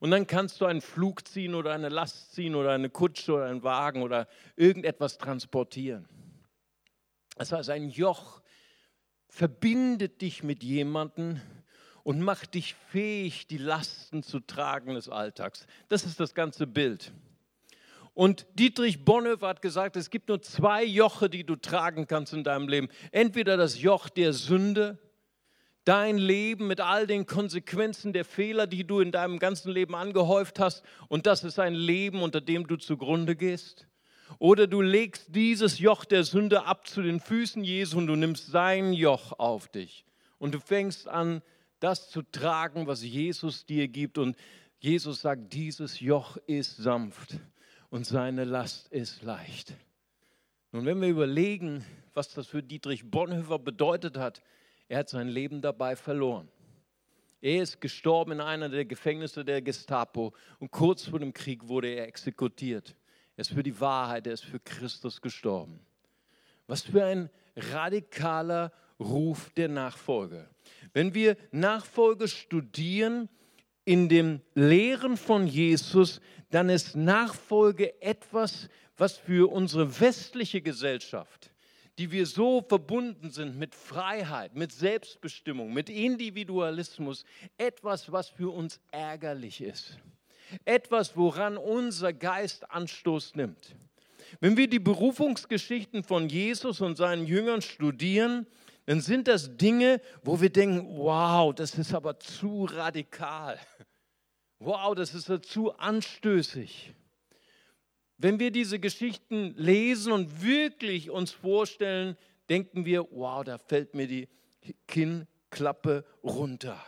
Und 0.00 0.10
dann 0.10 0.26
kannst 0.26 0.60
du 0.60 0.64
einen 0.66 0.80
Flug 0.80 1.28
ziehen 1.28 1.54
oder 1.54 1.72
eine 1.72 1.90
Last 1.90 2.32
ziehen 2.32 2.54
oder 2.54 2.70
eine 2.70 2.88
Kutsche 2.88 3.34
oder 3.34 3.46
einen 3.46 3.62
Wagen 3.62 4.02
oder 4.02 4.28
irgendetwas 4.56 5.18
transportieren. 5.18 6.08
Das 7.36 7.52
heißt, 7.52 7.70
ein 7.70 7.90
Joch 7.90 8.40
verbindet 9.28 10.22
dich 10.22 10.42
mit 10.42 10.62
jemandem 10.62 11.40
und 12.02 12.20
macht 12.20 12.54
dich 12.54 12.74
fähig, 12.74 13.46
die 13.46 13.58
Lasten 13.58 14.22
zu 14.22 14.40
tragen 14.40 14.94
des 14.94 15.08
Alltags. 15.08 15.66
Das 15.88 16.04
ist 16.04 16.18
das 16.18 16.34
ganze 16.34 16.66
Bild. 16.66 17.12
Und 18.14 18.46
Dietrich 18.54 19.04
Bonhoeffer 19.04 19.48
hat 19.48 19.62
gesagt, 19.62 19.96
es 19.96 20.10
gibt 20.10 20.28
nur 20.28 20.42
zwei 20.42 20.84
Joche, 20.84 21.30
die 21.30 21.44
du 21.44 21.56
tragen 21.56 22.06
kannst 22.06 22.32
in 22.32 22.42
deinem 22.42 22.68
Leben. 22.68 22.88
Entweder 23.12 23.56
das 23.56 23.80
Joch 23.80 24.08
der 24.08 24.32
Sünde, 24.32 24.98
dein 25.84 26.18
Leben 26.18 26.66
mit 26.66 26.80
all 26.80 27.06
den 27.06 27.26
Konsequenzen 27.26 28.12
der 28.12 28.24
Fehler, 28.24 28.66
die 28.66 28.86
du 28.86 29.00
in 29.00 29.12
deinem 29.12 29.38
ganzen 29.38 29.72
Leben 29.72 29.94
angehäuft 29.94 30.58
hast, 30.58 30.82
und 31.08 31.26
das 31.26 31.44
ist 31.44 31.58
ein 31.58 31.74
Leben, 31.74 32.22
unter 32.22 32.40
dem 32.40 32.66
du 32.66 32.76
zugrunde 32.76 33.36
gehst. 33.36 33.86
Oder 34.38 34.66
du 34.66 34.80
legst 34.80 35.34
dieses 35.34 35.78
Joch 35.78 36.04
der 36.04 36.24
Sünde 36.24 36.64
ab 36.64 36.86
zu 36.86 37.02
den 37.02 37.20
Füßen 37.20 37.64
Jesu 37.64 37.98
und 37.98 38.06
du 38.06 38.14
nimmst 38.14 38.46
sein 38.46 38.92
Joch 38.92 39.38
auf 39.38 39.68
dich. 39.68 40.04
Und 40.38 40.54
du 40.54 40.60
fängst 40.60 41.08
an, 41.08 41.42
das 41.80 42.10
zu 42.10 42.22
tragen, 42.22 42.86
was 42.86 43.02
Jesus 43.02 43.66
dir 43.66 43.88
gibt. 43.88 44.18
Und 44.18 44.36
Jesus 44.78 45.22
sagt, 45.22 45.52
dieses 45.52 46.00
Joch 46.00 46.36
ist 46.46 46.76
sanft 46.76 47.38
und 47.90 48.06
seine 48.06 48.44
Last 48.44 48.88
ist 48.92 49.22
leicht. 49.22 49.74
Nun, 50.72 50.86
wenn 50.86 51.00
wir 51.00 51.08
überlegen, 51.08 51.84
was 52.14 52.28
das 52.28 52.46
für 52.46 52.62
Dietrich 52.62 53.10
Bonhoeffer 53.10 53.58
bedeutet 53.58 54.16
hat, 54.16 54.42
er 54.90 54.98
hat 54.98 55.08
sein 55.08 55.28
Leben 55.28 55.62
dabei 55.62 55.94
verloren. 55.94 56.48
Er 57.40 57.62
ist 57.62 57.80
gestorben 57.80 58.32
in 58.32 58.40
einer 58.40 58.68
der 58.68 58.84
Gefängnisse 58.84 59.44
der 59.44 59.62
Gestapo 59.62 60.34
und 60.58 60.72
kurz 60.72 61.06
vor 61.06 61.20
dem 61.20 61.32
Krieg 61.32 61.68
wurde 61.68 61.86
er 61.86 62.08
exekutiert. 62.08 62.96
Er 63.36 63.42
ist 63.42 63.52
für 63.52 63.62
die 63.62 63.78
Wahrheit, 63.80 64.26
er 64.26 64.32
ist 64.32 64.44
für 64.44 64.58
Christus 64.58 65.20
gestorben. 65.20 65.78
Was 66.66 66.82
für 66.82 67.04
ein 67.04 67.30
radikaler 67.54 68.72
Ruf 68.98 69.50
der 69.50 69.68
Nachfolge. 69.68 70.50
Wenn 70.92 71.14
wir 71.14 71.36
Nachfolge 71.52 72.26
studieren 72.26 73.28
in 73.84 74.08
dem 74.08 74.40
Lehren 74.54 75.16
von 75.16 75.46
Jesus, 75.46 76.20
dann 76.50 76.68
ist 76.68 76.96
Nachfolge 76.96 78.02
etwas, 78.02 78.68
was 78.96 79.18
für 79.18 79.52
unsere 79.52 80.00
westliche 80.00 80.60
Gesellschaft, 80.60 81.52
die 82.00 82.10
wir 82.10 82.24
so 82.24 82.64
verbunden 82.66 83.30
sind 83.30 83.58
mit 83.58 83.74
Freiheit, 83.74 84.54
mit 84.54 84.72
Selbstbestimmung, 84.72 85.70
mit 85.74 85.90
Individualismus, 85.90 87.26
etwas, 87.58 88.10
was 88.10 88.30
für 88.30 88.54
uns 88.54 88.80
ärgerlich 88.90 89.60
ist. 89.60 89.98
Etwas, 90.64 91.14
woran 91.14 91.58
unser 91.58 92.14
Geist 92.14 92.70
Anstoß 92.70 93.34
nimmt. 93.34 93.76
Wenn 94.40 94.56
wir 94.56 94.66
die 94.66 94.78
Berufungsgeschichten 94.78 96.02
von 96.02 96.30
Jesus 96.30 96.80
und 96.80 96.96
seinen 96.96 97.26
Jüngern 97.26 97.60
studieren, 97.60 98.46
dann 98.86 99.02
sind 99.02 99.28
das 99.28 99.58
Dinge, 99.58 100.00
wo 100.24 100.40
wir 100.40 100.48
denken, 100.50 100.96
wow, 100.96 101.54
das 101.54 101.74
ist 101.74 101.92
aber 101.92 102.18
zu 102.18 102.64
radikal. 102.64 103.58
Wow, 104.58 104.94
das 104.94 105.14
ist 105.14 105.28
ja 105.28 105.42
zu 105.42 105.76
anstößig. 105.76 106.94
Wenn 108.22 108.38
wir 108.38 108.50
diese 108.50 108.78
Geschichten 108.78 109.54
lesen 109.56 110.12
und 110.12 110.42
wirklich 110.42 111.08
uns 111.08 111.30
vorstellen, 111.30 112.18
denken 112.50 112.84
wir, 112.84 113.06
wow, 113.12 113.42
da 113.42 113.56
fällt 113.56 113.94
mir 113.94 114.06
die 114.06 114.28
Kinnklappe 114.86 116.04
runter. 116.22 116.78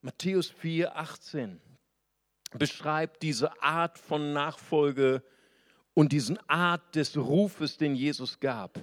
Matthäus 0.00 0.48
4, 0.48 0.96
18 0.96 1.60
beschreibt 2.58 3.22
diese 3.22 3.62
Art 3.62 3.96
von 3.96 4.32
Nachfolge 4.32 5.22
und 5.94 6.10
diesen 6.10 6.36
Art 6.48 6.96
des 6.96 7.16
Rufes, 7.16 7.76
den 7.76 7.94
Jesus 7.94 8.40
gab. 8.40 8.80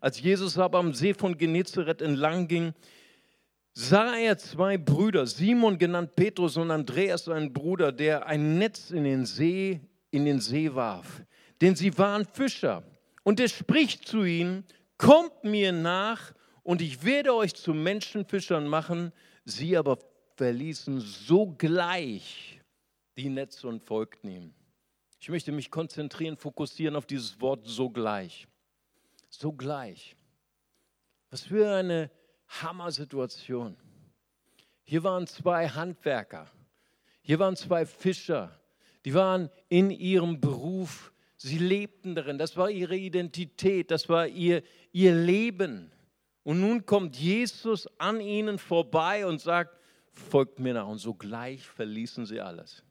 Als 0.00 0.20
Jesus 0.20 0.58
aber 0.58 0.80
am 0.80 0.92
See 0.92 1.14
von 1.14 1.38
Genezareth 1.38 2.02
entlang 2.02 2.48
ging, 2.48 2.74
sah 3.72 4.16
er 4.16 4.36
zwei 4.36 4.78
Brüder, 4.78 5.28
Simon 5.28 5.78
genannt 5.78 6.16
Petrus 6.16 6.56
und 6.56 6.72
Andreas, 6.72 7.26
sein 7.26 7.52
Bruder, 7.52 7.92
der 7.92 8.26
ein 8.26 8.58
Netz 8.58 8.90
in 8.90 9.04
den 9.04 9.26
See, 9.26 9.80
in 10.10 10.24
den 10.24 10.40
See 10.40 10.74
warf. 10.74 11.22
Denn 11.60 11.76
sie 11.76 11.96
waren 11.98 12.24
Fischer. 12.24 12.82
Und 13.22 13.38
er 13.40 13.48
spricht 13.48 14.06
zu 14.06 14.24
ihnen, 14.24 14.64
kommt 14.96 15.44
mir 15.44 15.72
nach 15.72 16.32
und 16.62 16.80
ich 16.80 17.04
werde 17.04 17.34
euch 17.34 17.54
zu 17.54 17.74
Menschenfischern 17.74 18.66
machen. 18.66 19.12
Sie 19.44 19.76
aber 19.76 19.98
verließen 20.36 21.00
sogleich 21.00 22.60
die 23.16 23.28
Netze 23.28 23.68
und 23.68 23.82
folgten 23.82 24.28
ihm. 24.30 24.54
Ich 25.20 25.28
möchte 25.28 25.52
mich 25.52 25.70
konzentrieren, 25.70 26.36
fokussieren 26.36 26.96
auf 26.96 27.06
dieses 27.06 27.40
Wort 27.40 27.66
sogleich 27.66 28.46
sogleich. 29.30 30.16
Was 31.30 31.42
für 31.42 31.72
eine 31.72 32.10
Hammersituation. 32.48 33.76
Hier 34.82 35.04
waren 35.04 35.26
zwei 35.26 35.68
Handwerker, 35.68 36.50
hier 37.22 37.38
waren 37.38 37.54
zwei 37.54 37.86
Fischer, 37.86 38.59
die 39.04 39.14
waren 39.14 39.50
in 39.68 39.90
ihrem 39.90 40.40
Beruf, 40.40 41.12
sie 41.36 41.58
lebten 41.58 42.14
darin, 42.14 42.38
das 42.38 42.56
war 42.56 42.70
ihre 42.70 42.96
Identität, 42.96 43.90
das 43.90 44.08
war 44.08 44.26
ihr, 44.26 44.62
ihr 44.92 45.14
Leben. 45.14 45.90
Und 46.42 46.60
nun 46.60 46.84
kommt 46.86 47.16
Jesus 47.16 47.86
an 47.98 48.20
ihnen 48.20 48.58
vorbei 48.58 49.26
und 49.26 49.40
sagt, 49.40 49.76
folgt 50.12 50.58
mir 50.58 50.74
nach. 50.74 50.86
Und 50.86 50.98
sogleich 50.98 51.66
verließen 51.66 52.26
sie 52.26 52.40
alles. 52.40 52.82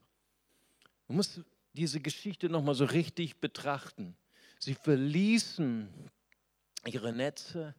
Man 1.07 1.17
muss 1.17 1.41
diese 1.73 1.99
Geschichte 1.99 2.49
nochmal 2.49 2.75
so 2.75 2.85
richtig 2.85 3.39
betrachten. 3.39 4.15
Sie 4.59 4.73
verließen 4.73 5.89
ihre 6.85 7.13
Netze, 7.13 7.75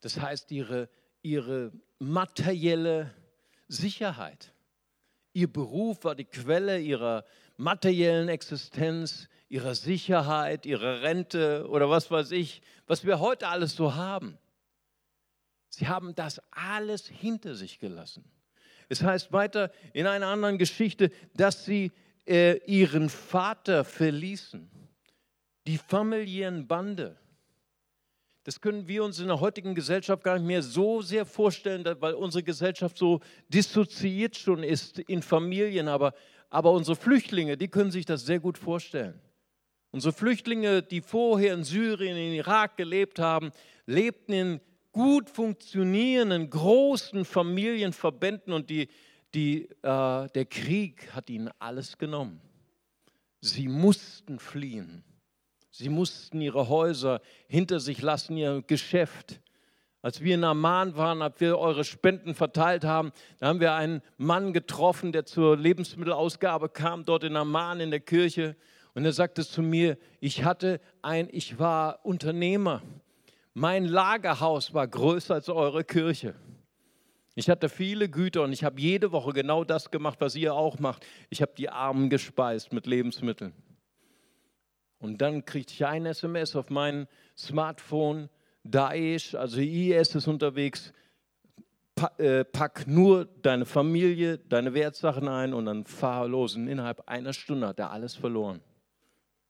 das 0.00 0.20
heißt 0.20 0.50
ihre, 0.50 0.88
ihre 1.22 1.72
materielle 1.98 3.12
Sicherheit. 3.68 4.52
Ihr 5.32 5.52
Beruf 5.52 6.04
war 6.04 6.14
die 6.14 6.24
Quelle 6.24 6.80
ihrer 6.80 7.24
materiellen 7.56 8.28
Existenz, 8.28 9.28
ihrer 9.48 9.74
Sicherheit, 9.74 10.66
ihrer 10.66 11.02
Rente 11.02 11.66
oder 11.68 11.88
was 11.88 12.10
weiß 12.10 12.32
ich, 12.32 12.62
was 12.86 13.06
wir 13.06 13.20
heute 13.20 13.48
alles 13.48 13.76
so 13.76 13.94
haben. 13.94 14.38
Sie 15.68 15.88
haben 15.88 16.14
das 16.14 16.40
alles 16.50 17.06
hinter 17.06 17.54
sich 17.54 17.78
gelassen. 17.78 18.24
Es 18.88 19.02
heißt 19.02 19.32
weiter 19.32 19.70
in 19.92 20.06
einer 20.06 20.28
anderen 20.28 20.58
Geschichte, 20.58 21.10
dass 21.34 21.64
sie 21.64 21.92
äh, 22.26 22.58
ihren 22.66 23.08
Vater 23.08 23.84
verließen, 23.84 24.70
die 25.66 25.78
familiären 25.78 26.66
Bande 26.66 27.18
das 28.46 28.60
können 28.60 28.86
wir 28.86 29.02
uns 29.02 29.18
in 29.18 29.26
der 29.26 29.40
heutigen 29.40 29.74
Gesellschaft 29.74 30.22
gar 30.22 30.38
nicht 30.38 30.46
mehr 30.46 30.62
so 30.62 31.02
sehr 31.02 31.26
vorstellen, 31.26 31.84
weil 31.98 32.14
unsere 32.14 32.44
Gesellschaft 32.44 32.96
so 32.96 33.18
dissoziiert 33.48 34.36
schon 34.36 34.62
ist 34.62 35.00
in 35.00 35.20
Familien. 35.20 35.88
Aber, 35.88 36.14
aber 36.56 36.72
unsere 36.72 36.96
Flüchtlinge, 36.96 37.58
die 37.58 37.68
können 37.68 37.90
sich 37.90 38.06
das 38.06 38.24
sehr 38.24 38.40
gut 38.40 38.56
vorstellen. 38.56 39.20
Unsere 39.90 40.14
Flüchtlinge, 40.14 40.82
die 40.82 41.02
vorher 41.02 41.52
in 41.52 41.64
Syrien, 41.64 42.16
in 42.16 42.32
Irak 42.32 42.78
gelebt 42.78 43.18
haben, 43.18 43.50
lebten 43.84 44.32
in 44.32 44.60
gut 44.90 45.28
funktionierenden, 45.28 46.48
großen 46.48 47.26
Familienverbänden 47.26 48.54
und 48.54 48.70
die, 48.70 48.88
die, 49.34 49.64
äh, 49.64 49.68
der 49.82 50.46
Krieg 50.48 51.14
hat 51.14 51.28
ihnen 51.28 51.50
alles 51.58 51.98
genommen. 51.98 52.40
Sie 53.42 53.68
mussten 53.68 54.38
fliehen. 54.38 55.04
Sie 55.70 55.90
mussten 55.90 56.40
ihre 56.40 56.70
Häuser 56.70 57.20
hinter 57.48 57.80
sich 57.80 58.00
lassen, 58.00 58.38
ihr 58.38 58.62
Geschäft. 58.66 59.42
Als 60.06 60.20
wir 60.20 60.36
in 60.36 60.44
Amman 60.44 60.96
waren, 60.96 61.20
als 61.20 61.40
wir 61.40 61.58
eure 61.58 61.82
Spenden 61.82 62.36
verteilt 62.36 62.84
haben, 62.84 63.10
da 63.40 63.48
haben 63.48 63.58
wir 63.58 63.74
einen 63.74 64.02
Mann 64.18 64.52
getroffen, 64.52 65.10
der 65.10 65.24
zur 65.24 65.56
Lebensmittelausgabe 65.56 66.68
kam, 66.68 67.04
dort 67.04 67.24
in 67.24 67.34
Amman 67.34 67.80
in 67.80 67.90
der 67.90 67.98
Kirche. 67.98 68.54
Und 68.94 69.04
er 69.04 69.12
sagte 69.12 69.44
zu 69.44 69.62
mir, 69.62 69.98
ich 70.20 70.44
hatte 70.44 70.80
ein, 71.02 71.28
ich 71.32 71.58
war 71.58 72.04
Unternehmer. 72.04 72.82
Mein 73.52 73.84
Lagerhaus 73.84 74.72
war 74.72 74.86
größer 74.86 75.34
als 75.34 75.48
eure 75.48 75.82
Kirche. 75.82 76.36
Ich 77.34 77.50
hatte 77.50 77.68
viele 77.68 78.08
Güter 78.08 78.44
und 78.44 78.52
ich 78.52 78.62
habe 78.62 78.80
jede 78.80 79.10
Woche 79.10 79.32
genau 79.32 79.64
das 79.64 79.90
gemacht, 79.90 80.20
was 80.20 80.36
ihr 80.36 80.54
auch 80.54 80.78
macht. 80.78 81.04
Ich 81.30 81.42
habe 81.42 81.50
die 81.58 81.68
Armen 81.68 82.10
gespeist 82.10 82.72
mit 82.72 82.86
Lebensmitteln. 82.86 83.54
Und 84.98 85.20
dann 85.20 85.44
kriegte 85.44 85.74
ich 85.74 85.84
ein 85.84 86.06
SMS 86.06 86.54
auf 86.54 86.70
mein 86.70 87.08
Smartphone, 87.36 88.28
Daesh, 88.70 89.34
also 89.34 89.60
IS 89.60 90.14
ist 90.14 90.26
unterwegs, 90.26 90.92
äh, 92.18 92.44
pack 92.44 92.86
nur 92.86 93.24
deine 93.24 93.64
Familie, 93.64 94.38
deine 94.38 94.74
Wertsachen 94.74 95.28
ein 95.28 95.54
und 95.54 95.66
dann 95.66 95.84
fahr 95.84 96.28
los. 96.28 96.54
Und 96.54 96.68
innerhalb 96.68 97.08
einer 97.08 97.32
Stunde 97.32 97.68
hat 97.68 97.78
er 97.78 97.90
alles 97.90 98.14
verloren. 98.14 98.60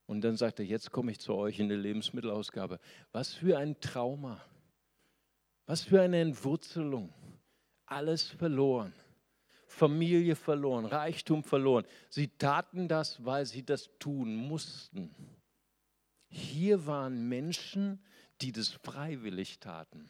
Und 0.07 0.22
dann 0.22 0.37
sagt 0.37 0.61
er, 0.61 0.64
jetzt 0.64 0.92
komme 0.92 1.11
ich 1.11 1.18
zu 1.18 1.35
euch 1.35 1.59
in 1.59 1.68
die 1.68 1.74
Lebensmittelausgabe. 1.74 2.79
Was 3.11 3.35
für 3.35 3.59
ein 3.59 3.81
Trauma. 3.81 4.40
Was 5.66 5.83
für 5.83 6.00
eine 6.00 6.20
Entwurzelung. 6.20 7.12
Alles 7.87 8.29
verloren. 8.29 8.92
Familie 9.66 10.37
verloren, 10.37 10.87
Reichtum 10.87 11.42
verloren. 11.42 11.85
Sie 12.09 12.29
taten 12.29 12.87
das, 12.87 13.24
weil 13.24 13.44
sie 13.44 13.64
das 13.64 13.90
tun 13.98 14.35
mussten. 14.37 15.11
Hier 16.29 16.87
waren 16.87 17.29
Menschen, 17.29 18.00
die 18.40 18.53
das 18.53 18.68
freiwillig 18.68 19.59
taten. 19.59 20.09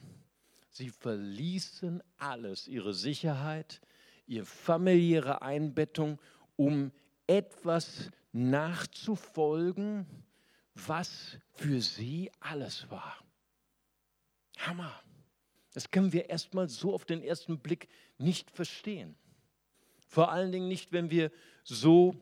Sie 0.70 0.90
verließen 0.90 2.02
alles, 2.18 2.68
ihre 2.68 2.92
Sicherheit, 2.92 3.80
ihre 4.26 4.44
familiäre 4.44 5.42
Einbettung, 5.42 6.18
um 6.56 6.92
etwas 7.26 8.10
nachzufolgen, 8.32 10.06
was 10.74 11.38
für 11.54 11.80
sie 11.80 12.30
alles 12.40 12.90
war. 12.90 13.16
Hammer. 14.58 14.92
Das 15.72 15.90
können 15.90 16.12
wir 16.12 16.30
erstmal 16.30 16.68
so 16.68 16.94
auf 16.94 17.04
den 17.04 17.22
ersten 17.22 17.58
Blick 17.58 17.88
nicht 18.18 18.50
verstehen. 18.50 19.14
Vor 20.08 20.30
allen 20.30 20.52
Dingen 20.52 20.68
nicht, 20.68 20.92
wenn 20.92 21.10
wir 21.10 21.30
so 21.64 22.16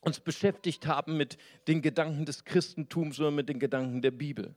uns 0.00 0.20
beschäftigt 0.20 0.86
haben 0.86 1.16
mit 1.16 1.38
den 1.66 1.82
Gedanken 1.82 2.26
des 2.26 2.44
Christentums, 2.44 3.16
sondern 3.16 3.36
mit 3.36 3.48
den 3.48 3.58
Gedanken 3.58 4.02
der 4.02 4.10
Bibel. 4.10 4.54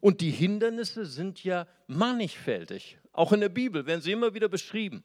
Und 0.00 0.20
die 0.20 0.30
Hindernisse 0.30 1.04
sind 1.04 1.42
ja 1.42 1.66
mannigfältig. 1.86 2.98
Auch 3.12 3.32
in 3.32 3.40
der 3.40 3.48
Bibel 3.48 3.86
werden 3.86 4.00
sie 4.00 4.12
immer 4.12 4.34
wieder 4.34 4.48
beschrieben. 4.48 5.02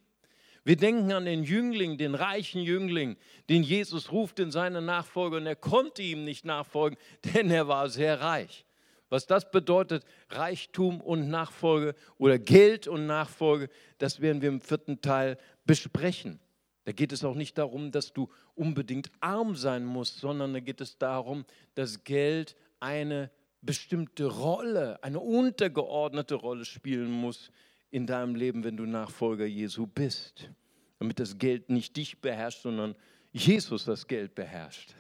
Wir 0.64 0.78
denken 0.78 1.12
an 1.12 1.26
den 1.26 1.44
Jüngling, 1.44 1.98
den 1.98 2.16
reichen 2.16 2.62
Jüngling, 2.62 3.18
den 3.50 3.62
Jesus 3.62 4.12
ruft 4.12 4.40
in 4.40 4.52
seine 4.52 4.82
Nachfolge 4.82 5.38
und 5.38 5.46
er 5.46 5.56
konnte 5.56 6.02
ihm 6.02 6.24
nicht 6.24 6.44
nachfolgen, 6.44 6.98
denn 7.34 7.52
er 7.52 7.68
war 7.68 7.90
sehr 7.90 8.20
reich. 8.20 8.66
Was 9.10 9.28
das 9.28 9.52
bedeutet, 9.52 10.04
Reichtum 10.30 11.00
und 11.02 11.30
Nachfolge 11.30 11.94
oder 12.18 12.40
Geld 12.40 12.88
und 12.88 13.06
Nachfolge, 13.06 13.70
das 14.00 14.20
werden 14.20 14.42
wir 14.42 14.50
im 14.50 14.60
vierten 14.60 15.02
Teil 15.02 15.38
besprechen. 15.66 16.40
Da 16.86 16.92
geht 16.92 17.12
es 17.12 17.24
auch 17.24 17.36
nicht 17.36 17.58
darum, 17.58 17.92
dass 17.92 18.14
du 18.14 18.30
unbedingt 18.56 19.12
arm 19.20 19.56
sein 19.56 19.86
musst, 19.86 20.20
sondern 20.20 20.54
da 20.54 20.60
geht 20.60 20.82
es 20.82 20.98
darum, 20.98 21.46
dass 21.76 22.04
Geld 22.04 22.56
eine 22.80 23.30
bestimmte 23.66 24.26
Rolle, 24.26 25.02
eine 25.04 25.20
untergeordnete 25.20 26.36
Rolle 26.36 26.66
spielen 26.66 27.12
muss 27.12 27.52
in 27.92 28.08
deinem 28.08 28.36
Leben, 28.36 28.64
wenn 28.64 28.78
du 28.78 28.86
Nachfolger 28.86 29.46
Jesu 29.46 29.88
bist. 29.88 30.50
Damit 31.00 31.20
das 31.20 31.38
Geld 31.38 31.70
nicht 31.70 31.96
dich 31.98 32.20
beherrscht, 32.22 32.62
sondern 32.62 32.96
Jesus 33.32 33.86
das 33.86 34.08
Geld 34.08 34.36
beherrscht. 34.36 34.96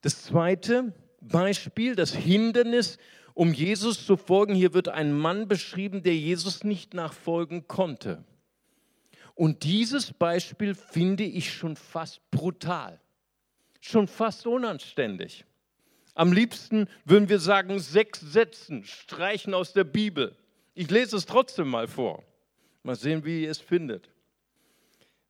Das 0.00 0.22
zweite 0.22 0.92
Beispiel, 1.20 1.94
das 1.94 2.14
Hindernis, 2.14 2.98
um 3.34 3.52
Jesus 3.52 4.06
zu 4.06 4.16
folgen. 4.16 4.54
Hier 4.54 4.72
wird 4.72 4.88
ein 4.88 5.12
Mann 5.12 5.48
beschrieben, 5.48 6.02
der 6.02 6.16
Jesus 6.16 6.64
nicht 6.64 6.94
nachfolgen 6.94 7.68
konnte. 7.68 8.24
Und 9.34 9.64
dieses 9.64 10.12
Beispiel 10.12 10.74
finde 10.74 11.24
ich 11.24 11.52
schon 11.52 11.76
fast 11.76 12.22
brutal, 12.30 12.98
schon 13.80 14.08
fast 14.08 14.46
unanständig. 14.46 15.44
Am 16.16 16.32
liebsten 16.32 16.88
würden 17.04 17.28
wir 17.28 17.38
sagen, 17.38 17.78
sechs 17.78 18.20
Sätzen 18.20 18.82
streichen 18.82 19.54
aus 19.54 19.72
der 19.72 19.84
Bibel. 19.84 20.36
Ich 20.74 20.90
lese 20.90 21.16
es 21.16 21.26
trotzdem 21.26 21.68
mal 21.68 21.86
vor. 21.86 22.24
Mal 22.82 22.96
sehen, 22.96 23.24
wie 23.24 23.44
ihr 23.44 23.50
es 23.52 23.60
findet. 23.60 24.10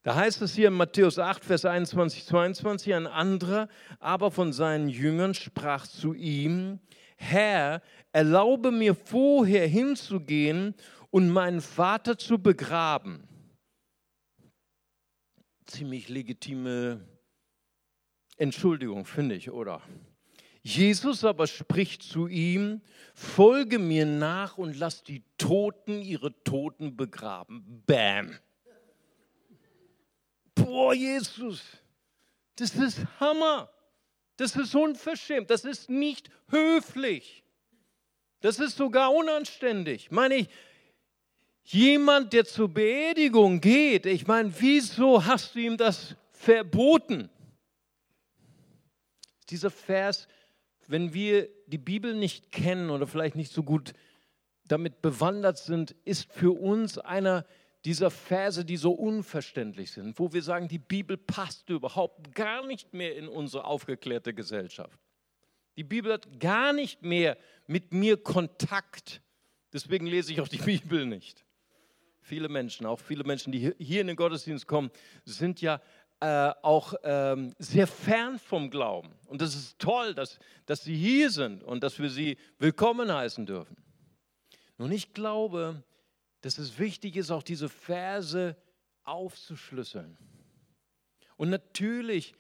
Da 0.03 0.15
heißt 0.15 0.41
es 0.41 0.55
hier 0.55 0.69
in 0.69 0.75
Matthäus 0.75 1.19
8, 1.19 1.45
Vers 1.45 1.67
21, 1.67 2.25
22, 2.25 2.95
ein 2.95 3.07
anderer 3.07 3.69
aber 4.01 4.31
von 4.31 4.55
seinen 4.55 4.89
Jüngern 4.89 5.35
sprach 5.35 5.87
zu 5.87 6.15
ihm, 6.15 6.79
Herr, 7.17 7.83
erlaube 8.13 8.71
mir 8.71 8.95
vorher 8.95 9.67
hinzugehen 9.67 10.75
und 11.11 11.29
meinen 11.29 11.61
Vater 11.61 12.17
zu 12.17 12.39
begraben 12.39 13.27
ziemlich 15.67 16.09
legitime 16.09 17.07
Entschuldigung, 18.37 19.05
finde 19.05 19.35
ich, 19.35 19.51
oder? 19.51 19.83
Jesus 20.67 21.25
aber 21.25 21.47
spricht 21.47 22.03
zu 22.03 22.27
ihm, 22.27 22.81
folge 23.15 23.79
mir 23.79 24.05
nach 24.05 24.59
und 24.59 24.77
lass 24.77 25.05
die 25.05 25.23
Toten 25.39 26.03
ihre 26.03 26.33
Toten 26.43 26.97
begraben. 26.97 27.85
Bam. 27.87 28.37
Boah, 30.55 30.93
Jesus, 30.93 31.63
das 32.57 32.75
ist 32.75 32.99
Hammer. 33.21 33.71
Das 34.37 34.57
ist 34.57 34.75
unverschämt. 34.75 35.51
Das 35.51 35.65
ist 35.65 35.89
nicht 35.89 36.31
höflich. 36.49 37.45
Das 38.41 38.59
ist 38.59 38.77
sogar 38.77 39.15
unanständig. 39.15 40.11
Meine 40.11 40.35
ich, 40.35 40.49
Jemand, 41.69 42.33
der 42.33 42.45
zur 42.45 42.69
Beerdigung 42.69 43.61
geht, 43.61 44.07
ich 44.07 44.29
meine, 44.29 44.53
wieso 44.61 45.25
hast 45.25 45.57
du 45.57 45.59
ihm 45.59 45.77
das 45.77 46.15
verboten? 46.31 47.29
Dieser 49.51 49.73
Vers, 49.73 50.29
wenn 50.89 51.13
wir 51.15 51.49
die 51.67 51.79
Bibel 51.79 52.15
nicht 52.15 52.53
kennen 52.53 52.91
oder 52.91 53.07
vielleicht 53.07 53.37
nicht 53.37 53.53
so 53.53 53.63
gut 53.63 53.93
damit 54.67 55.03
bewandert 55.03 55.59
sind, 55.59 55.95
ist 56.05 56.33
für 56.33 56.59
uns 56.59 56.99
einer 56.99 57.47
dieser 57.85 58.11
Verse, 58.11 58.65
die 58.65 58.77
so 58.77 58.91
unverständlich 58.93 59.93
sind, 59.93 60.19
wo 60.19 60.33
wir 60.33 60.43
sagen, 60.43 60.67
die 60.67 60.81
Bibel 60.81 61.17
passt 61.17 61.69
überhaupt 61.71 62.35
gar 62.35 62.67
nicht 62.67 62.93
mehr 62.93 63.15
in 63.17 63.29
unsere 63.29 63.65
aufgeklärte 63.65 64.35
Gesellschaft. 64.35 64.99
Die 65.77 65.85
Bibel 65.85 66.13
hat 66.13 66.41
gar 66.41 66.73
nicht 66.73 67.03
mehr 67.03 67.37
mit 67.67 67.93
mir 67.93 68.17
Kontakt. 68.17 69.23
Deswegen 69.73 70.07
lese 70.07 70.33
ich 70.33 70.41
auch 70.41 70.49
die 70.49 70.57
Bibel 70.65 71.07
nicht. 71.07 71.45
Viele 72.23 72.49
Menschen, 72.49 72.87
auch 72.87 72.99
viele 72.99 73.23
Menschen, 73.23 73.53
die 73.53 73.73
hier 73.79 74.01
in 74.01 74.09
den 74.09 74.17
Gottesdienst 74.17 74.67
kommen, 74.67 74.91
sind 75.25 75.61
ja 75.61 75.81
äh, 76.27 76.55
auch 76.63 76.95
ähm, 77.05 77.55
sehr 77.61 77.87
fern 77.87 78.41
vom 78.41 78.69
Glauben. 78.69 79.13
Und 79.27 79.41
das 79.41 79.55
ist 79.55 79.79
toll, 79.79 80.13
dass, 80.13 80.41
dass 80.65 80.83
sie 80.83 80.97
hier 80.97 81.31
sind 81.31 81.63
und 81.63 81.85
dass 81.85 82.01
wir 82.01 82.11
sie 82.11 82.37
willkommen 82.59 83.15
heißen 83.15 83.47
dürfen. 83.47 83.77
Nun, 84.77 84.91
ich 84.91 85.15
glaube, 85.15 85.85
dass 86.41 86.59
es 86.59 86.81
wichtig 86.81 87.15
ist, 87.15 87.31
auch 87.31 87.45
diese 87.45 87.69
Verse 87.69 88.57
aufzuschlüsseln. 89.05 90.19
Und 91.37 91.51
natürlich 91.51 92.35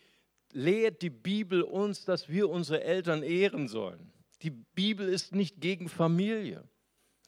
lehrt 0.52 1.00
die 1.02 1.10
Bibel 1.10 1.62
uns, 1.62 2.04
dass 2.04 2.28
wir 2.28 2.50
unsere 2.50 2.82
Eltern 2.82 3.22
ehren 3.22 3.68
sollen. 3.68 4.10
Die 4.42 4.50
Bibel 4.50 5.08
ist 5.08 5.32
nicht 5.32 5.60
gegen 5.60 5.88
Familie. 5.88 6.64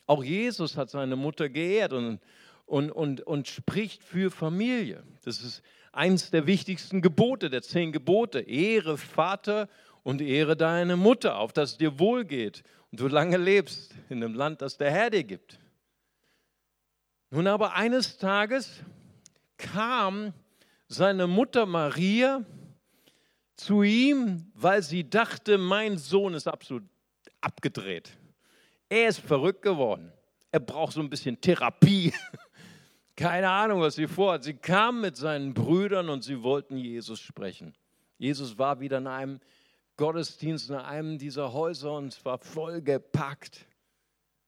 Auch 0.07 0.25
Jesus 0.25 0.77
hat 0.77 0.91
seine 0.91 1.15
Mutter 1.15 1.49
geehrt 1.51 1.93
und, 1.93 2.19
und, 2.67 2.91
und, 2.91 3.21
und 3.21 3.47
spricht 3.47 4.03
für 4.03 4.33
Familie. 4.33 5.05
Das 5.23 5.41
ist 5.41 5.63
eines 5.99 6.31
der 6.31 6.47
wichtigsten 6.47 7.03
Gebote, 7.03 7.51
der 7.51 7.61
zehn 7.63 7.91
Gebote. 7.91 8.39
Ehre 8.41 8.97
Vater 8.97 9.69
und 10.05 10.21
ehre 10.21 10.57
deine 10.57 10.97
Mutter, 10.97 11.37
auf 11.37 11.53
dass 11.53 11.73
es 11.73 11.79
dir 11.79 11.99
wohl 11.99 12.25
geht 12.25 12.63
und 12.91 13.01
du 13.01 13.09
lange 13.09 13.37
lebst 13.37 13.95
in 14.09 14.21
dem 14.21 14.35
Land, 14.35 14.63
das 14.63 14.79
der 14.79 14.93
Herr 14.93 15.11
dir 15.11 15.25
gibt. 15.25 15.59
Nun 17.31 17.49
aber 17.49 17.75
eines 17.75 18.17
Tages 18.17 18.81
kam 19.59 20.33
seine 20.87 21.27
Mutter 21.27 21.67
Maria 21.67 22.45
zu 23.57 23.83
ihm, 23.83 24.51
weil 24.55 24.83
sie 24.83 25.11
dachte, 25.11 25.59
mein 25.59 25.99
Sohn 25.99 26.33
ist 26.33 26.47
absolut 26.47 26.85
abgedreht. 27.41 28.17
Er 28.89 29.09
ist 29.09 29.19
verrückt 29.19 29.63
geworden. 29.63 30.13
Er 30.53 30.61
braucht 30.61 30.95
so 30.95 31.01
ein 31.01 31.11
bisschen 31.11 31.41
Therapie. 31.41 32.15
Keine 33.19 33.51
Ahnung, 33.51 33.81
was 33.81 33.97
sie 33.97 34.07
vorhat. 34.07 34.45
Sie 34.45 34.55
kam 34.55 35.01
mit 35.01 35.17
seinen 35.17 35.53
Brüdern 35.53 36.09
und 36.09 36.23
sie 36.23 36.45
wollten 36.45 36.77
Jesus 36.77 37.19
sprechen. 37.19 37.75
Jesus 38.17 38.59
war 38.59 38.79
wieder 38.79 38.99
in 38.99 39.09
einem 39.09 39.41
Gottesdienst, 39.97 40.71
in 40.71 40.77
einem 40.77 41.19
dieser 41.19 41.53
Häuser 41.53 41.95
und 41.95 42.13
es 42.13 42.25
war 42.25 42.39
vollgepackt. 42.39 43.67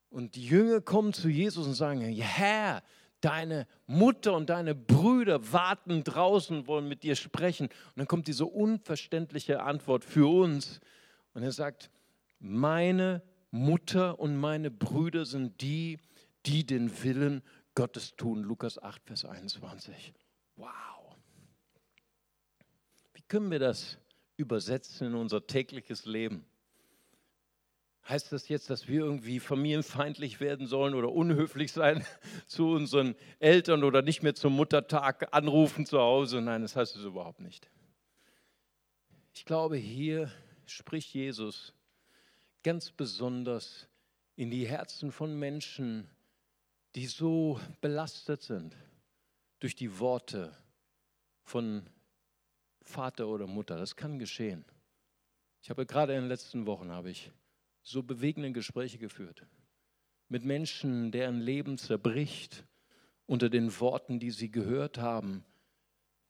Und 0.09 0.35
die 0.35 0.45
Jünger 0.45 0.79
kommen 0.79 1.11
zu 1.11 1.27
Jesus 1.27 1.67
und 1.67 1.73
sagen, 1.73 1.99
Herr, 1.99 2.81
deine 3.19 3.67
Mutter 3.87 4.35
und 4.35 4.49
deine 4.49 4.73
Brüder 4.73 5.51
warten 5.51 6.05
draußen 6.05 6.65
wollen 6.65 6.87
mit 6.87 7.03
dir 7.03 7.17
sprechen. 7.17 7.65
Und 7.65 7.97
dann 7.97 8.07
kommt 8.07 8.27
diese 8.27 8.45
unverständliche 8.45 9.63
Antwort 9.63 10.05
für 10.05 10.31
uns. 10.31 10.79
Und 11.33 11.43
er 11.43 11.51
sagt, 11.51 11.89
meine 12.39 13.21
Mutter 13.51 14.17
und 14.17 14.37
meine 14.37 14.71
Brüder 14.71 15.25
sind 15.25 15.59
die, 15.59 15.99
die 16.45 16.65
den 16.65 17.03
Willen 17.03 17.43
Gottes 17.75 18.15
tun. 18.15 18.43
Lukas 18.43 18.81
8, 18.81 19.03
Vers 19.05 19.25
21. 19.25 20.13
Wow. 20.55 21.15
Wie 23.13 23.21
können 23.23 23.51
wir 23.51 23.59
das 23.59 23.97
übersetzen 24.37 25.07
in 25.07 25.15
unser 25.15 25.45
tägliches 25.45 26.05
Leben? 26.05 26.45
Heißt 28.09 28.31
das 28.31 28.49
jetzt, 28.49 28.69
dass 28.69 28.87
wir 28.87 29.01
irgendwie 29.01 29.39
familienfeindlich 29.39 30.39
werden 30.39 30.65
sollen 30.65 30.95
oder 30.95 31.11
unhöflich 31.11 31.71
sein 31.71 32.05
zu 32.47 32.71
unseren 32.71 33.15
Eltern 33.39 33.83
oder 33.83 34.01
nicht 34.01 34.23
mehr 34.23 34.33
zum 34.33 34.53
Muttertag 34.53 35.33
anrufen 35.33 35.85
zu 35.85 35.99
Hause? 35.99 36.41
Nein, 36.41 36.63
das 36.63 36.75
heißt 36.75 36.95
es 36.95 37.03
überhaupt 37.03 37.39
nicht. 37.39 37.69
Ich 39.33 39.45
glaube, 39.45 39.77
hier 39.77 40.31
spricht 40.65 41.13
Jesus 41.13 41.73
ganz 42.63 42.91
besonders 42.91 43.87
in 44.35 44.49
die 44.49 44.67
Herzen 44.67 45.11
von 45.11 45.37
Menschen, 45.37 46.09
die 46.95 47.07
so 47.07 47.59
belastet 47.79 48.41
sind 48.41 48.75
durch 49.59 49.75
die 49.75 49.99
Worte 49.99 50.55
von 51.43 51.89
Vater 52.81 53.27
oder 53.27 53.47
Mutter. 53.47 53.77
Das 53.77 53.95
kann 53.95 54.19
geschehen. 54.19 54.65
Ich 55.61 55.69
habe 55.69 55.85
gerade 55.85 56.13
in 56.13 56.21
den 56.21 56.29
letzten 56.29 56.65
Wochen 56.65 56.91
habe 56.91 57.11
ich 57.11 57.31
so 57.83 58.03
bewegende 58.03 58.51
Gespräche 58.51 58.97
geführt 58.97 59.45
mit 60.31 60.45
Menschen, 60.45 61.11
deren 61.11 61.41
Leben 61.41 61.77
zerbricht 61.77 62.65
unter 63.25 63.49
den 63.49 63.77
Worten, 63.81 64.17
die 64.17 64.31
sie 64.31 64.49
gehört 64.49 64.97
haben, 64.97 65.43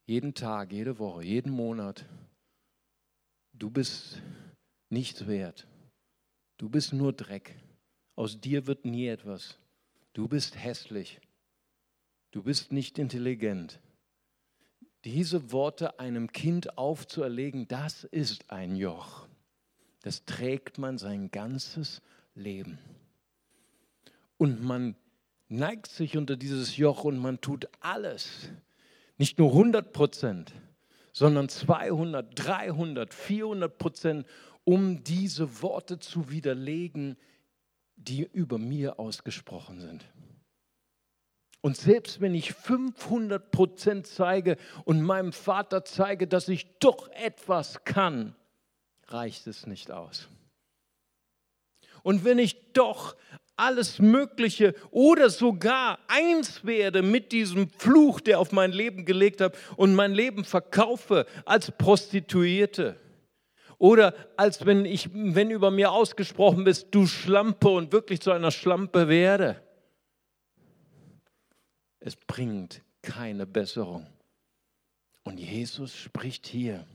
jeden 0.07 0.33
Tag, 0.33 0.73
jede 0.73 0.97
Woche, 0.97 1.23
jeden 1.23 1.51
Monat. 1.51 2.03
Du 3.53 3.69
bist 3.69 4.19
nichts 4.89 5.27
wert. 5.27 5.67
Du 6.57 6.67
bist 6.67 6.93
nur 6.93 7.13
Dreck. 7.13 7.55
Aus 8.15 8.41
dir 8.41 8.65
wird 8.65 8.85
nie 8.85 9.05
etwas. 9.05 9.59
Du 10.13 10.27
bist 10.27 10.57
hässlich. 10.57 11.19
Du 12.31 12.43
bist 12.43 12.71
nicht 12.71 12.99
intelligent. 12.99 13.79
Diese 15.03 15.51
Worte 15.51 15.99
einem 15.99 16.31
Kind 16.31 16.77
aufzuerlegen, 16.77 17.67
das 17.67 18.03
ist 18.03 18.51
ein 18.51 18.75
Joch. 18.75 19.27
Das 20.03 20.25
trägt 20.25 20.77
man 20.77 20.97
sein 20.97 21.31
ganzes 21.31 22.01
Leben. 22.35 22.77
Und 24.37 24.63
man 24.63 24.95
neigt 25.47 25.87
sich 25.87 26.17
unter 26.17 26.37
dieses 26.37 26.77
Joch 26.77 27.03
und 27.03 27.17
man 27.17 27.41
tut 27.41 27.67
alles, 27.79 28.49
nicht 29.17 29.37
nur 29.37 29.49
100 29.51 29.91
Prozent, 29.91 30.53
sondern 31.13 31.49
200, 31.49 32.31
300, 32.35 33.13
400 33.13 33.77
Prozent, 33.77 34.27
um 34.63 35.03
diese 35.03 35.61
Worte 35.61 35.99
zu 35.99 36.31
widerlegen, 36.31 37.17
die 38.07 38.27
über 38.33 38.57
mir 38.57 38.99
ausgesprochen 38.99 39.79
sind. 39.79 40.05
Und 41.61 41.77
selbst 41.77 42.21
wenn 42.21 42.33
ich 42.33 42.53
500 42.53 43.51
Prozent 43.51 44.07
zeige 44.07 44.57
und 44.83 45.01
meinem 45.01 45.31
Vater 45.31 45.85
zeige, 45.85 46.27
dass 46.27 46.47
ich 46.47 46.79
doch 46.79 47.07
etwas 47.09 47.83
kann, 47.83 48.35
reicht 49.07 49.45
es 49.45 49.67
nicht 49.67 49.91
aus. 49.91 50.27
Und 52.03 52.25
wenn 52.25 52.39
ich 52.39 52.73
doch 52.73 53.15
alles 53.55 53.99
Mögliche 53.99 54.73
oder 54.89 55.29
sogar 55.29 55.99
eins 56.07 56.65
werde 56.65 57.03
mit 57.03 57.31
diesem 57.31 57.69
Fluch, 57.69 58.19
der 58.21 58.39
auf 58.39 58.51
mein 58.51 58.71
Leben 58.71 59.05
gelegt 59.05 59.39
hat 59.39 59.55
und 59.75 59.93
mein 59.93 60.13
Leben 60.13 60.45
verkaufe 60.45 61.27
als 61.45 61.69
Prostituierte, 61.69 62.99
oder 63.81 64.13
als 64.37 64.63
wenn, 64.67 64.85
ich, 64.85 65.09
wenn 65.11 65.49
über 65.49 65.71
mir 65.71 65.91
ausgesprochen 65.91 66.65
bist, 66.65 66.89
du 66.91 67.07
Schlampe 67.07 67.67
und 67.67 67.91
wirklich 67.91 68.21
zu 68.21 68.31
einer 68.31 68.51
Schlampe 68.51 69.07
werde. 69.07 69.59
Es 71.99 72.15
bringt 72.15 72.83
keine 73.01 73.47
Besserung. 73.47 74.05
Und 75.23 75.39
Jesus 75.39 75.95
spricht 75.95 76.45
hier, 76.45 76.85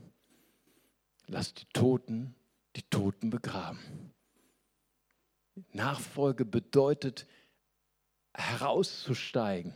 lass 1.25 1.53
die 1.53 1.65
Toten 1.73 2.33
die 2.77 2.83
Toten 2.83 3.31
begraben. 3.31 4.13
Nachfolge 5.73 6.45
bedeutet 6.45 7.27
herauszusteigen 8.33 9.75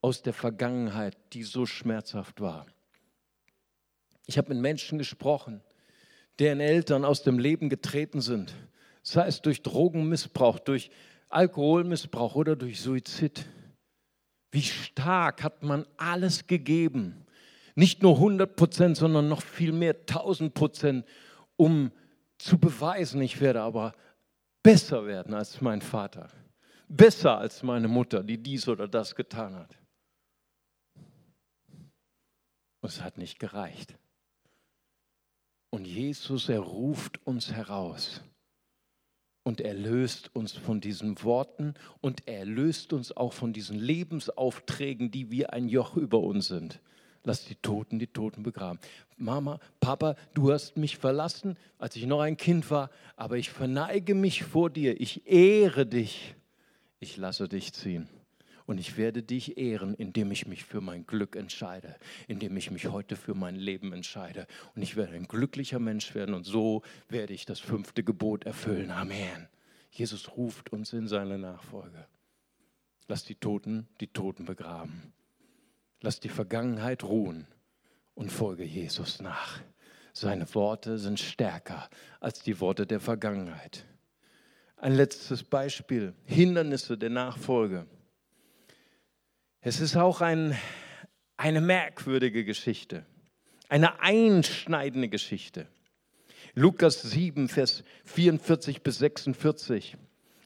aus 0.00 0.22
der 0.22 0.32
Vergangenheit, 0.32 1.16
die 1.34 1.44
so 1.44 1.66
schmerzhaft 1.66 2.40
war. 2.40 2.66
Ich 4.24 4.38
habe 4.38 4.48
mit 4.48 4.60
Menschen 4.60 4.98
gesprochen, 4.98 5.62
deren 6.38 6.60
Eltern 6.60 7.04
aus 7.04 7.22
dem 7.22 7.38
Leben 7.38 7.68
getreten 7.68 8.20
sind, 8.20 8.54
sei 9.02 9.26
es 9.26 9.40
durch 9.42 9.62
Drogenmissbrauch, 9.62 10.58
durch 10.58 10.90
Alkoholmissbrauch 11.28 12.34
oder 12.34 12.56
durch 12.56 12.80
Suizid. 12.80 13.46
Wie 14.50 14.62
stark 14.62 15.42
hat 15.42 15.62
man 15.62 15.86
alles 15.96 16.46
gegeben, 16.46 17.26
nicht 17.74 18.02
nur 18.02 18.14
100 18.14 18.56
Prozent, 18.56 18.96
sondern 18.96 19.28
noch 19.28 19.42
viel 19.42 19.72
mehr, 19.72 19.94
1000 19.94 20.54
Prozent, 20.54 21.06
um 21.56 21.90
zu 22.38 22.58
beweisen, 22.58 23.20
ich 23.20 23.40
werde 23.40 23.60
aber 23.60 23.94
besser 24.62 25.06
werden 25.06 25.34
als 25.34 25.60
mein 25.60 25.82
Vater, 25.82 26.30
besser 26.88 27.38
als 27.38 27.62
meine 27.62 27.88
Mutter, 27.88 28.22
die 28.22 28.38
dies 28.38 28.66
oder 28.68 28.88
das 28.88 29.14
getan 29.14 29.54
hat. 29.54 29.78
Und 32.80 32.88
es 32.88 33.02
hat 33.02 33.18
nicht 33.18 33.38
gereicht. 33.38 33.94
Und 35.76 35.86
Jesus, 35.86 36.48
er 36.48 36.60
ruft 36.60 37.20
uns 37.26 37.52
heraus 37.52 38.22
und 39.44 39.60
er 39.60 39.74
löst 39.74 40.34
uns 40.34 40.52
von 40.52 40.80
diesen 40.80 41.22
Worten 41.22 41.74
und 42.00 42.26
er 42.26 42.46
löst 42.46 42.94
uns 42.94 43.14
auch 43.14 43.34
von 43.34 43.52
diesen 43.52 43.78
Lebensaufträgen, 43.78 45.10
die 45.10 45.30
wie 45.30 45.44
ein 45.44 45.68
Joch 45.68 45.98
über 45.98 46.20
uns 46.20 46.48
sind. 46.48 46.80
Lass 47.24 47.44
die 47.44 47.56
Toten 47.56 47.98
die 47.98 48.06
Toten 48.06 48.42
begraben. 48.42 48.78
Mama, 49.18 49.60
Papa, 49.78 50.16
du 50.32 50.50
hast 50.50 50.78
mich 50.78 50.96
verlassen, 50.96 51.58
als 51.76 51.94
ich 51.94 52.06
noch 52.06 52.20
ein 52.20 52.38
Kind 52.38 52.70
war, 52.70 52.88
aber 53.14 53.36
ich 53.36 53.50
verneige 53.50 54.14
mich 54.14 54.44
vor 54.44 54.70
dir, 54.70 54.98
ich 54.98 55.26
ehre 55.26 55.84
dich, 55.84 56.36
ich 57.00 57.18
lasse 57.18 57.50
dich 57.50 57.74
ziehen. 57.74 58.08
Und 58.66 58.78
ich 58.78 58.96
werde 58.96 59.22
dich 59.22 59.58
ehren, 59.58 59.94
indem 59.94 60.32
ich 60.32 60.46
mich 60.46 60.64
für 60.64 60.80
mein 60.80 61.06
Glück 61.06 61.36
entscheide, 61.36 61.96
indem 62.26 62.56
ich 62.56 62.70
mich 62.70 62.88
heute 62.88 63.16
für 63.16 63.34
mein 63.34 63.54
Leben 63.54 63.92
entscheide. 63.92 64.46
Und 64.74 64.82
ich 64.82 64.96
werde 64.96 65.14
ein 65.14 65.28
glücklicher 65.28 65.78
Mensch 65.78 66.14
werden 66.14 66.34
und 66.34 66.44
so 66.44 66.82
werde 67.08 67.32
ich 67.32 67.46
das 67.46 67.60
fünfte 67.60 68.02
Gebot 68.02 68.44
erfüllen. 68.44 68.90
Amen. 68.90 69.48
Jesus 69.90 70.36
ruft 70.36 70.72
uns 70.72 70.92
in 70.92 71.06
seine 71.06 71.38
Nachfolge. 71.38 72.06
Lass 73.08 73.24
die 73.24 73.36
Toten 73.36 73.86
die 74.00 74.08
Toten 74.08 74.44
begraben. 74.44 75.12
Lass 76.00 76.20
die 76.20 76.28
Vergangenheit 76.28 77.04
ruhen 77.04 77.46
und 78.14 78.32
folge 78.32 78.64
Jesus 78.64 79.20
nach. 79.20 79.60
Seine 80.12 80.52
Worte 80.54 80.98
sind 80.98 81.20
stärker 81.20 81.88
als 82.20 82.42
die 82.42 82.58
Worte 82.60 82.86
der 82.86 83.00
Vergangenheit. 83.00 83.84
Ein 84.76 84.94
letztes 84.94 85.42
Beispiel, 85.42 86.14
Hindernisse 86.24 86.98
der 86.98 87.10
Nachfolge. 87.10 87.86
Es 89.68 89.80
ist 89.80 89.96
auch 89.96 90.20
ein, 90.20 90.56
eine 91.36 91.60
merkwürdige 91.60 92.44
Geschichte, 92.44 93.04
eine 93.68 93.98
einschneidende 93.98 95.08
Geschichte. 95.08 95.66
Lukas 96.54 97.02
7, 97.02 97.48
Vers 97.48 97.82
44 98.04 98.84
bis 98.84 98.98
46. 98.98 99.96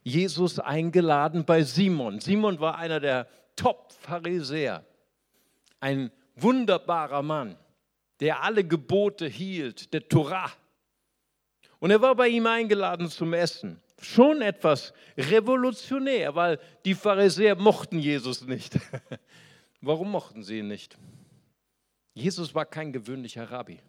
Jesus 0.01 0.57
eingeladen 0.57 1.45
bei 1.45 1.61
Simon. 1.61 2.19
Simon 2.19 2.59
war 2.59 2.79
einer 2.79 2.99
der 2.99 3.27
Top-Pharisäer, 3.55 4.83
ein 5.79 6.09
wunderbarer 6.35 7.21
Mann, 7.21 7.57
der 8.21 8.41
alle 8.41 8.63
Gebote 8.63 9.27
hielt, 9.27 9.93
der 9.93 10.09
Torah. 10.09 10.51
Und 11.77 11.91
er 11.91 12.01
war 12.01 12.15
bei 12.15 12.27
ihm 12.27 12.47
eingeladen 12.47 13.07
zum 13.07 13.33
Essen 13.33 13.79
schon 14.01 14.41
etwas 14.41 14.93
revolutionär, 15.17 16.35
weil 16.35 16.59
die 16.85 16.95
Pharisäer 16.95 17.55
mochten 17.55 17.99
Jesus 17.99 18.45
nicht. 18.45 18.79
Warum 19.81 20.11
mochten 20.11 20.43
sie 20.43 20.59
ihn 20.59 20.67
nicht? 20.67 20.97
Jesus 22.13 22.53
war 22.53 22.65
kein 22.65 22.91
gewöhnlicher 22.91 23.49
Rabbi. 23.49 23.79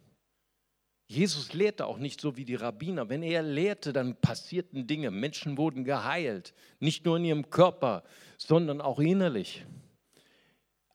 Jesus 1.07 1.53
lehrte 1.53 1.87
auch 1.87 1.99
nicht 1.99 2.21
so 2.21 2.37
wie 2.37 2.45
die 2.45 2.55
Rabbiner. 2.55 3.09
Wenn 3.09 3.23
er 3.23 3.43
lehrte, 3.43 3.93
dann 3.93 4.17
passierten 4.17 4.87
Dinge. 4.87 5.11
Menschen 5.11 5.59
wurden 5.59 5.85
geheilt, 5.85 6.55
nicht 6.81 7.05
nur 7.05 7.19
in 7.19 7.25
ihrem 7.25 7.51
Körper, 7.51 8.03
sondern 8.39 8.81
auch 8.81 8.99
innerlich. 8.99 9.67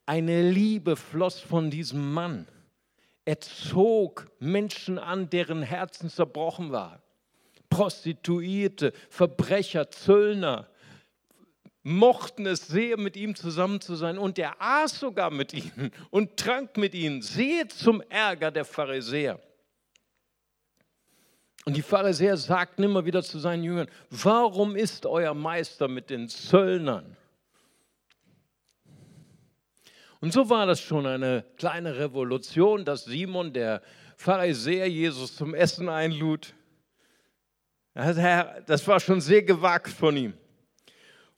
Eine 0.08 0.50
Liebe 0.50 0.96
floss 0.96 1.40
von 1.40 1.70
diesem 1.70 2.14
Mann. 2.14 2.48
Er 3.26 3.42
zog 3.42 4.32
Menschen 4.40 4.98
an, 4.98 5.30
deren 5.30 5.62
Herzen 5.62 6.10
zerbrochen 6.10 6.72
waren. 6.72 7.02
Prostituierte, 7.78 8.92
Verbrecher, 9.08 9.92
Zöllner 9.92 10.68
mochten 11.84 12.48
es 12.48 12.68
sehr, 12.68 12.98
mit 12.98 13.16
ihm 13.16 13.36
zusammen 13.36 13.80
zu 13.82 13.96
sein. 13.96 14.18
Und 14.18 14.40
er 14.40 14.60
aß 14.60 15.00
sogar 15.00 15.30
mit 15.30 15.54
ihnen 15.54 15.92
und 16.10 16.38
trank 16.38 16.76
mit 16.78 16.96
ihnen, 16.96 17.22
sehr 17.22 17.70
zum 17.70 18.02
Ärger 18.10 18.50
der 18.50 18.66
Pharisäer. 18.66 19.40
Und 21.66 21.78
die 21.78 21.84
Pharisäer 21.84 22.36
sagten 22.36 22.82
immer 22.82 23.06
wieder 23.06 23.22
zu 23.22 23.38
seinen 23.38 23.64
Jüngern, 23.64 23.88
warum 24.10 24.76
ist 24.76 25.06
euer 25.06 25.36
Meister 25.36 25.88
mit 25.88 26.10
den 26.10 26.30
Zöllnern? 26.30 27.16
Und 30.20 30.34
so 30.34 30.50
war 30.50 30.66
das 30.66 30.82
schon 30.82 31.06
eine 31.06 31.46
kleine 31.58 31.96
Revolution, 31.96 32.86
dass 32.86 33.06
Simon, 33.06 33.54
der 33.54 33.84
Pharisäer, 34.16 34.90
Jesus 34.90 35.36
zum 35.36 35.54
Essen 35.54 35.90
einlud. 35.90 36.56
Das 37.98 38.88
war 38.88 39.00
schon 39.00 39.22
sehr 39.22 39.42
gewagt 39.42 39.90
von 39.90 40.16
ihm. 40.16 40.34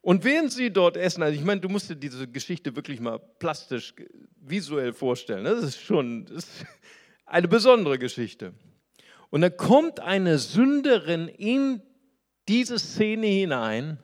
Und 0.02 0.26
während 0.26 0.52
sie 0.52 0.72
dort 0.72 0.98
essen, 0.98 1.24
also 1.24 1.38
ich 1.38 1.46
meine, 1.46 1.62
du 1.62 1.70
musst 1.70 1.90
dir 1.90 1.96
diese 1.96 2.28
Geschichte 2.28 2.76
wirklich 2.76 3.00
mal 3.00 3.18
plastisch, 3.18 3.94
visuell 4.42 4.92
vorstellen. 4.92 5.46
Das 5.46 5.64
ist 5.64 5.82
schon 5.82 6.26
das 6.26 6.46
ist 6.46 6.66
eine 7.26 7.48
besondere 7.48 7.98
Geschichte. 7.98 8.54
Und 9.30 9.42
da 9.42 9.50
kommt 9.50 10.02
eine 10.02 10.38
Sünderin 10.38 11.30
in 11.30 11.82
diese 12.50 12.78
Szene 12.78 13.28
hinein, 13.28 14.00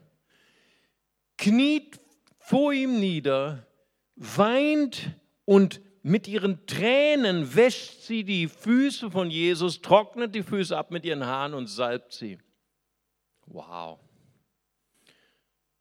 kniet 1.38 2.00
vor 2.40 2.72
ihm 2.72 3.00
nieder, 3.00 3.68
weint 4.16 5.12
und 5.44 5.82
mit 6.04 6.28
ihren 6.28 6.68
Tränen 6.68 7.56
wäscht 7.56 8.04
sie 8.04 8.24
die 8.24 8.48
Füße 8.48 9.10
von 9.10 9.32
Jesus, 9.32 9.82
trocknet 9.82 10.36
die 10.36 10.44
Füße 10.44 10.78
ab 10.78 10.92
mit 10.92 11.04
ihren 11.04 11.26
Haaren 11.26 11.56
und 11.56 11.68
salbt 11.68 12.14
sie. 12.14 12.38
Wow. 13.56 14.00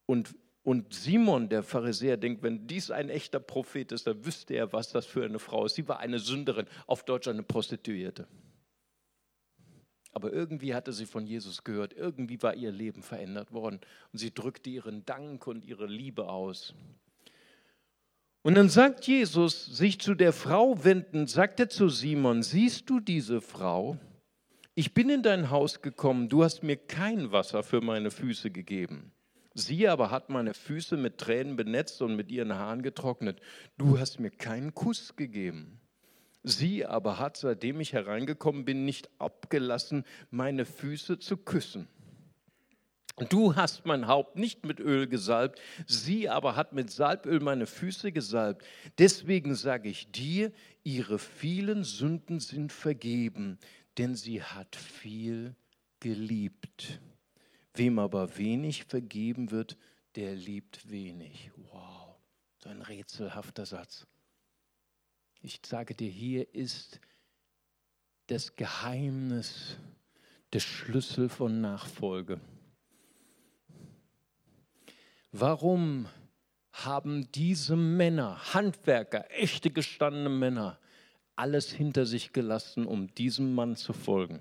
Und, 0.06 0.36
und 0.62 0.94
Simon, 0.94 1.48
der 1.48 1.64
Pharisäer, 1.64 2.16
denkt, 2.16 2.44
wenn 2.44 2.68
dies 2.68 2.92
ein 2.92 3.10
echter 3.10 3.40
Prophet 3.40 3.90
ist, 3.90 4.06
dann 4.06 4.24
wüsste 4.24 4.54
er, 4.54 4.72
was 4.72 4.92
das 4.92 5.06
für 5.06 5.24
eine 5.24 5.40
Frau 5.40 5.66
ist. 5.66 5.74
Sie 5.74 5.88
war 5.88 5.98
eine 5.98 6.20
Sünderin, 6.20 6.66
auf 6.86 7.04
Deutsch 7.04 7.26
eine 7.26 7.42
Prostituierte. 7.42 8.28
Aber 10.12 10.32
irgendwie 10.32 10.72
hatte 10.72 10.92
sie 10.92 11.06
von 11.06 11.26
Jesus 11.26 11.64
gehört, 11.64 11.92
irgendwie 11.94 12.40
war 12.40 12.54
ihr 12.54 12.70
Leben 12.70 13.02
verändert 13.02 13.50
worden 13.52 13.80
und 14.12 14.18
sie 14.20 14.32
drückte 14.32 14.70
ihren 14.70 15.04
Dank 15.04 15.48
und 15.48 15.64
ihre 15.64 15.86
Liebe 15.86 16.28
aus. 16.28 16.74
Und 18.42 18.54
dann 18.54 18.68
sagt 18.68 19.08
Jesus, 19.08 19.66
sich 19.66 19.98
zu 19.98 20.14
der 20.14 20.32
Frau 20.32 20.84
wendend, 20.84 21.28
sagt 21.28 21.58
er 21.58 21.68
zu 21.68 21.88
Simon, 21.88 22.44
siehst 22.44 22.88
du 22.88 23.00
diese 23.00 23.40
Frau? 23.40 23.98
Ich 24.76 24.92
bin 24.92 25.08
in 25.08 25.22
dein 25.22 25.50
Haus 25.50 25.82
gekommen, 25.82 26.28
du 26.28 26.42
hast 26.42 26.64
mir 26.64 26.76
kein 26.76 27.30
Wasser 27.30 27.62
für 27.62 27.80
meine 27.80 28.10
Füße 28.10 28.50
gegeben. 28.50 29.12
Sie 29.54 29.86
aber 29.86 30.10
hat 30.10 30.30
meine 30.30 30.52
Füße 30.52 30.96
mit 30.96 31.18
Tränen 31.18 31.54
benetzt 31.54 32.02
und 32.02 32.16
mit 32.16 32.28
ihren 32.32 32.54
Haaren 32.54 32.82
getrocknet. 32.82 33.40
Du 33.78 34.00
hast 34.00 34.18
mir 34.18 34.30
keinen 34.30 34.74
Kuss 34.74 35.14
gegeben. 35.14 35.80
Sie 36.42 36.84
aber 36.84 37.20
hat, 37.20 37.36
seitdem 37.36 37.78
ich 37.78 37.92
hereingekommen 37.92 38.64
bin, 38.64 38.84
nicht 38.84 39.08
abgelassen, 39.20 40.04
meine 40.30 40.64
Füße 40.64 41.20
zu 41.20 41.36
küssen. 41.36 41.86
Du 43.28 43.54
hast 43.54 43.86
mein 43.86 44.08
Haupt 44.08 44.34
nicht 44.34 44.66
mit 44.66 44.80
Öl 44.80 45.06
gesalbt, 45.06 45.60
sie 45.86 46.28
aber 46.28 46.56
hat 46.56 46.72
mit 46.72 46.90
Salböl 46.90 47.38
meine 47.38 47.66
Füße 47.66 48.10
gesalbt. 48.10 48.64
Deswegen 48.98 49.54
sage 49.54 49.88
ich 49.88 50.10
dir, 50.10 50.50
ihre 50.82 51.20
vielen 51.20 51.84
Sünden 51.84 52.40
sind 52.40 52.72
vergeben, 52.72 53.60
denn 53.98 54.14
sie 54.14 54.42
hat 54.42 54.76
viel 54.76 55.54
geliebt. 56.00 57.00
Wem 57.74 57.98
aber 57.98 58.36
wenig 58.36 58.84
vergeben 58.84 59.50
wird, 59.50 59.76
der 60.16 60.34
liebt 60.34 60.90
wenig. 60.90 61.50
Wow, 61.56 62.14
so 62.58 62.68
ein 62.68 62.82
rätselhafter 62.82 63.66
Satz. 63.66 64.06
Ich 65.42 65.60
sage 65.64 65.94
dir, 65.94 66.08
hier 66.08 66.54
ist 66.54 67.00
das 68.28 68.56
Geheimnis, 68.56 69.76
der 70.52 70.60
Schlüssel 70.60 71.28
von 71.28 71.60
Nachfolge. 71.60 72.40
Warum 75.32 76.08
haben 76.72 77.30
diese 77.32 77.76
Männer, 77.76 78.54
Handwerker, 78.54 79.30
echte 79.30 79.70
gestandene 79.70 80.30
Männer, 80.30 80.78
alles 81.36 81.72
hinter 81.72 82.06
sich 82.06 82.32
gelassen, 82.32 82.86
um 82.86 83.14
diesem 83.14 83.54
Mann 83.54 83.76
zu 83.76 83.92
folgen? 83.92 84.40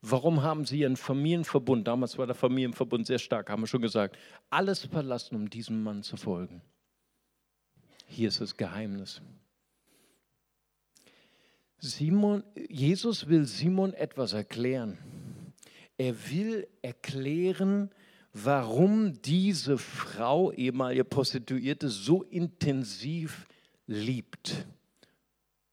Warum 0.00 0.42
haben 0.42 0.64
sie 0.64 0.80
ihren 0.80 0.96
Familienverbund, 0.96 1.86
damals 1.86 2.18
war 2.18 2.26
der 2.26 2.34
Familienverbund 2.34 3.06
sehr 3.06 3.20
stark, 3.20 3.48
haben 3.48 3.62
wir 3.62 3.68
schon 3.68 3.82
gesagt, 3.82 4.18
alles 4.50 4.84
verlassen, 4.84 5.36
um 5.36 5.48
diesem 5.48 5.82
Mann 5.82 6.02
zu 6.02 6.16
folgen? 6.16 6.60
Hier 8.06 8.28
ist 8.28 8.40
das 8.40 8.56
Geheimnis. 8.56 9.22
Simon, 11.78 12.42
Jesus 12.68 13.28
will 13.28 13.46
Simon 13.46 13.94
etwas 13.94 14.32
erklären. 14.32 14.98
Er 15.98 16.14
will 16.30 16.66
erklären, 16.80 17.90
warum 18.32 19.20
diese 19.22 19.78
Frau, 19.78 20.52
ehemalige 20.52 21.04
Prostituierte, 21.04 21.88
so 21.88 22.22
intensiv 22.22 23.46
liebt, 23.86 24.66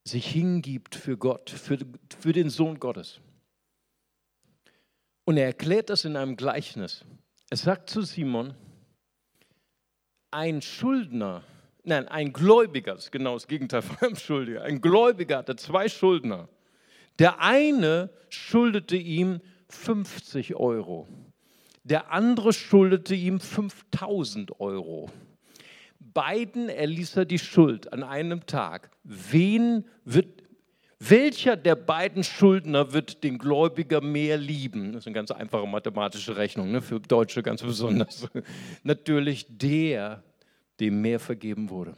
sich 0.10 0.26
hingibt 0.28 0.95
für 0.95 1.17
Gott, 1.17 1.50
für, 1.50 1.78
für 2.19 2.34
den 2.34 2.50
Sohn 2.50 2.80
Gottes. 2.80 3.19
Und 5.26 5.38
er 5.38 5.45
erklärt 5.45 5.89
das 5.89 6.06
in 6.06 6.15
einem 6.15 6.36
Gleichnis. 6.36 7.06
Er 7.50 7.58
sagt 7.58 7.89
zu 7.89 8.02
Simon, 8.02 8.54
ein 10.32 10.62
Schuldner, 10.62 11.43
nein, 11.84 12.08
ein 12.08 12.34
Gläubiger, 12.34 12.95
das 12.95 13.06
ist 13.06 13.12
genau 13.12 13.34
das 13.34 13.48
Gegenteil 13.48 13.82
von 13.82 13.98
einem 14.00 14.15
Schuldiger, 14.15 14.63
ein 14.63 14.82
Gläubiger 14.82 15.38
hatte 15.38 15.56
zwei 15.56 15.89
Schuldner. 15.89 16.50
Der 17.17 17.41
eine 17.41 18.10
schuldete 18.30 18.95
ihm 18.95 19.41
50 19.67 20.56
Euro 20.56 21.08
der 21.89 22.12
andere 22.12 22.54
schuldete 22.54 23.15
ihm 23.15 23.39
5000 23.39 24.60
Euro. 24.60 25.10
Beiden 26.13 26.69
erließ 26.69 27.17
er 27.17 27.26
die 27.26 27.39
Schuld 27.39 27.91
an 27.93 28.04
einem 28.04 28.45
Tag. 28.45 28.89
Wen 29.04 29.86
wird, 30.06 30.43
welcher 31.00 31.56
der 31.56 31.76
beiden 31.76 32.24
Schuldner 32.24 32.93
wird 32.93 33.24
den 33.24 33.38
Gläubiger 33.38 34.02
mehr 34.02 34.38
lieben? 34.38 34.93
Das 34.93 35.04
ist 35.04 35.08
eine 35.08 35.13
ganz 35.13 35.32
einfache 35.32 35.67
mathematische 35.67 36.36
Rechnung, 36.38 36.72
ne? 36.72 36.82
für 36.82 37.00
Deutsche 37.00 37.43
ganz 37.43 37.62
besonders. 37.62 38.28
Natürlich 38.84 39.45
der, 39.50 40.24
dem 40.80 41.02
mehr 41.02 41.19
vergeben 41.19 41.69
wurde. 41.69 41.95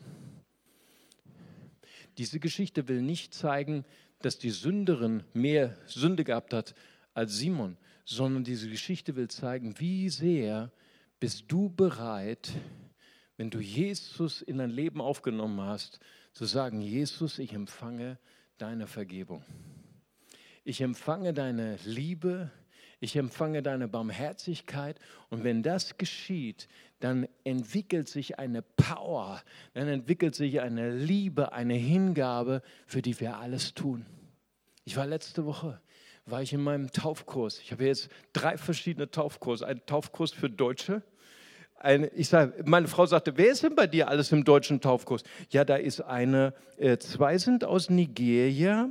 Diese 2.17 2.39
Geschichte 2.39 2.87
will 2.87 3.01
nicht 3.01 3.33
zeigen, 3.33 3.85
dass 4.21 4.37
die 4.37 4.49
Sünderin 4.49 5.23
mehr 5.33 5.75
Sünde 5.87 6.23
gehabt 6.23 6.53
hat 6.53 6.75
als 7.13 7.37
Simon, 7.37 7.77
sondern 8.05 8.43
diese 8.43 8.69
Geschichte 8.69 9.15
will 9.15 9.29
zeigen, 9.29 9.79
wie 9.79 10.09
sehr 10.09 10.71
bist 11.19 11.45
du 11.47 11.69
bereit, 11.69 12.51
wenn 13.41 13.49
du 13.49 13.59
Jesus 13.59 14.43
in 14.43 14.59
dein 14.59 14.69
Leben 14.69 15.01
aufgenommen 15.01 15.61
hast, 15.61 15.99
zu 16.31 16.45
sagen, 16.45 16.79
Jesus, 16.79 17.39
ich 17.39 17.53
empfange 17.53 18.19
deine 18.59 18.85
Vergebung. 18.85 19.43
Ich 20.63 20.79
empfange 20.79 21.33
deine 21.33 21.79
Liebe, 21.83 22.51
ich 22.99 23.15
empfange 23.15 23.63
deine 23.63 23.87
Barmherzigkeit 23.87 24.99
und 25.31 25.43
wenn 25.43 25.63
das 25.63 25.97
geschieht, 25.97 26.67
dann 26.99 27.27
entwickelt 27.43 28.09
sich 28.09 28.37
eine 28.37 28.61
Power, 28.61 29.41
dann 29.73 29.87
entwickelt 29.87 30.35
sich 30.35 30.61
eine 30.61 30.93
Liebe, 30.93 31.51
eine 31.51 31.73
Hingabe, 31.73 32.61
für 32.85 33.01
die 33.01 33.19
wir 33.19 33.37
alles 33.37 33.73
tun. 33.73 34.05
Ich 34.85 34.97
war 34.97 35.07
letzte 35.07 35.45
Woche 35.45 35.81
war 36.27 36.43
ich 36.43 36.53
in 36.53 36.61
meinem 36.61 36.91
Taufkurs. 36.91 37.59
Ich 37.59 37.71
habe 37.71 37.85
jetzt 37.85 38.09
drei 38.31 38.55
verschiedene 38.55 39.09
Taufkurse. 39.09 39.65
Ein 39.65 39.83
Taufkurs 39.87 40.31
für 40.31 40.51
Deutsche. 40.51 41.01
Ein, 41.83 42.09
ich 42.15 42.29
sage, 42.29 42.53
meine 42.65 42.87
Frau 42.87 43.05
sagte, 43.05 43.33
wer 43.37 43.51
ist 43.51 43.63
denn 43.63 43.75
bei 43.75 43.87
dir 43.87 44.07
alles 44.07 44.31
im 44.31 44.43
deutschen 44.43 44.81
Taufkurs? 44.81 45.23
Ja, 45.49 45.65
da 45.65 45.75
ist 45.75 46.01
eine, 46.01 46.53
äh, 46.77 46.97
zwei 46.97 47.37
sind 47.37 47.63
aus 47.65 47.89
Nigeria, 47.89 48.89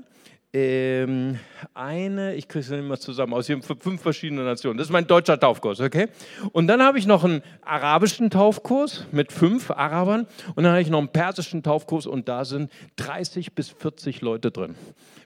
ähm, 0.53 1.39
eine, 1.75 2.35
ich 2.35 2.49
kriege 2.49 2.61
es 2.61 2.71
mehr 2.71 2.99
zusammen, 2.99 3.35
aus 3.35 3.47
fünf 3.47 4.03
verschiedenen 4.03 4.45
Nationen. 4.45 4.79
Das 4.79 4.89
ist 4.89 4.93
mein 4.93 5.07
deutscher 5.07 5.39
Taufkurs, 5.39 5.81
okay? 5.81 6.09
Und 6.51 6.67
dann 6.67 6.83
habe 6.83 6.99
ich 6.99 7.07
noch 7.07 7.23
einen 7.23 7.43
arabischen 7.63 8.31
Taufkurs 8.31 9.07
mit 9.13 9.31
fünf 9.31 9.71
Arabern 9.71 10.27
und 10.57 10.65
dann 10.65 10.73
habe 10.73 10.83
ich 10.83 10.91
noch 10.91 10.99
einen 10.99 11.09
persischen 11.09 11.63
Taufkurs 11.63 12.07
und 12.07 12.29
da 12.29 12.45
sind 12.45 12.73
30 12.97 13.55
bis 13.55 13.69
40 13.69 14.21
Leute 14.23 14.51
drin 14.51 14.75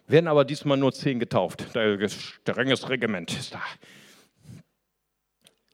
werden 0.07 0.29
aber 0.29 0.45
diesmal 0.45 0.77
nur 0.77 0.93
zehn 0.93 1.19
getauft. 1.19 1.65
Strenges 1.71 2.89
Regiment 2.89 3.33
ist 3.33 3.55
da. 3.55 3.63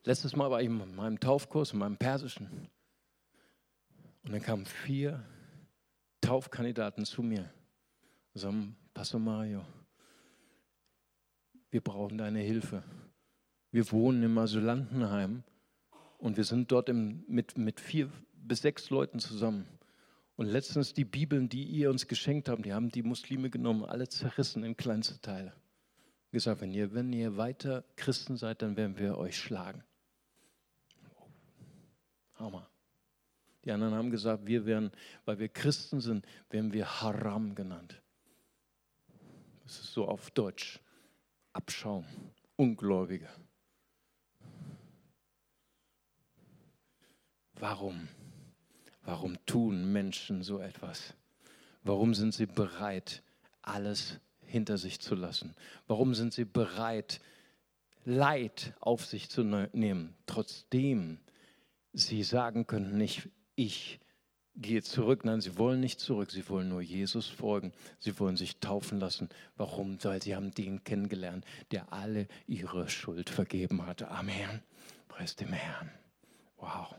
Letztes 0.05 0.35
Mal 0.35 0.51
war 0.51 0.61
ich 0.61 0.67
in 0.67 0.95
meinem 0.97 1.21
Taufkurs, 1.21 1.73
in 1.73 1.79
meinem 1.79 1.97
Persischen. 1.97 2.49
Und 4.23 4.33
dann 4.33 4.43
kamen 4.43 4.65
vier 4.65 5.25
Taufkandidaten 6.21 7.05
zu 7.05 7.23
mir 7.23 7.51
und 8.35 8.41
sagen, 8.41 8.77
Pastor 8.95 9.21
Mario, 9.21 9.65
wir 11.71 11.81
brauchen 11.81 12.19
deine 12.19 12.41
Hilfe. 12.41 12.83
Wir 13.71 13.91
wohnen 13.93 14.23
im 14.23 14.37
Asylantenheim 14.39 15.45
und 16.19 16.37
wir 16.37 16.45
sind 16.45 16.73
dort 16.73 16.89
im, 16.89 17.25
mit, 17.29 17.57
mit 17.57 17.81
vier 17.81 18.11
bis 18.33 18.63
sechs 18.63 18.91
Leuten 18.91 19.21
zusammen. 19.21 19.67
Und 20.37 20.47
letztens 20.47 20.95
die 20.95 21.05
Bibeln, 21.05 21.49
die 21.51 21.65
ihr 21.65 21.91
uns 21.91 22.09
geschenkt 22.09 22.49
habt, 22.49 22.65
die 22.65 22.73
haben 22.73 22.91
die 22.91 23.03
Muslime 23.03 23.51
genommen, 23.51 23.85
alle 23.85 24.09
zerrissen 24.09 24.65
in 24.65 24.77
kleinste 24.77 25.21
Teile. 25.21 25.53
Gesagt, 26.33 26.63
wenn 26.63 26.73
ihr, 26.73 26.95
wenn 26.95 27.13
ihr 27.13 27.37
weiter 27.37 27.85
Christen 27.97 28.37
seid, 28.37 28.63
dann 28.63 28.77
werden 28.77 28.99
wir 28.99 29.19
euch 29.19 29.37
schlagen. 29.37 29.85
Hammer. 32.41 32.69
Die 33.65 33.73
anderen 33.73 33.95
haben 33.95 34.11
gesagt, 34.11 34.47
wir 34.47 34.65
werden, 34.65 34.91
weil 35.25 35.39
wir 35.39 35.49
Christen 35.49 36.01
sind, 36.01 36.25
werden 36.49 36.73
wir 36.73 37.03
Haram 37.03 37.55
genannt. 37.55 38.01
Das 39.65 39.79
ist 39.81 39.93
so 39.93 40.09
auf 40.09 40.31
Deutsch. 40.31 40.81
Abschaum, 41.53 42.05
Ungläubige. 42.57 43.29
Warum? 47.55 48.09
Warum 49.03 49.45
tun 49.45 49.93
Menschen 49.93 50.43
so 50.43 50.59
etwas? 50.59 51.15
Warum 51.83 52.15
sind 52.15 52.33
sie 52.33 52.47
bereit, 52.47 53.23
alles 53.63 54.21
hinter 54.45 54.79
sich 54.79 55.01
zu 55.01 55.15
lassen? 55.15 55.55
Warum 55.87 56.15
sind 56.15 56.33
sie 56.33 56.45
bereit, 56.45 57.21
Leid 58.05 58.75
auf 58.81 59.05
sich 59.05 59.29
zu 59.29 59.45
ne-, 59.45 59.69
nehmen, 59.73 60.15
trotzdem 60.25 61.19
sie 61.93 62.23
sagen 62.23 62.67
können, 62.67 62.97
nicht 62.97 63.29
ich 63.55 64.01
gehe 64.57 64.83
zurück. 64.83 65.25
Nein, 65.25 65.41
sie 65.41 65.59
wollen 65.59 65.81
nicht 65.81 66.01
zurück, 66.01 66.31
sie 66.31 66.49
wollen 66.49 66.69
nur 66.69 66.83
Jesus 66.83 67.27
folgen. 67.27 67.73
Sie 67.99 68.19
wollen 68.19 68.37
sich 68.37 68.59
taufen 68.59 69.01
lassen. 69.01 69.29
Warum? 69.57 70.03
Weil 70.05 70.23
sie 70.23 70.35
haben 70.35 70.53
den 70.53 70.85
kennengelernt, 70.85 71.45
der 71.71 71.93
alle 71.93 72.29
ihre 72.47 72.89
Schuld 72.89 73.31
vergeben 73.31 73.87
hatte. 73.87 74.11
Amen. 74.11 74.63
Preis 75.09 75.37
dem 75.37 75.53
Herrn. 75.53 75.91
Wow. 76.57 76.95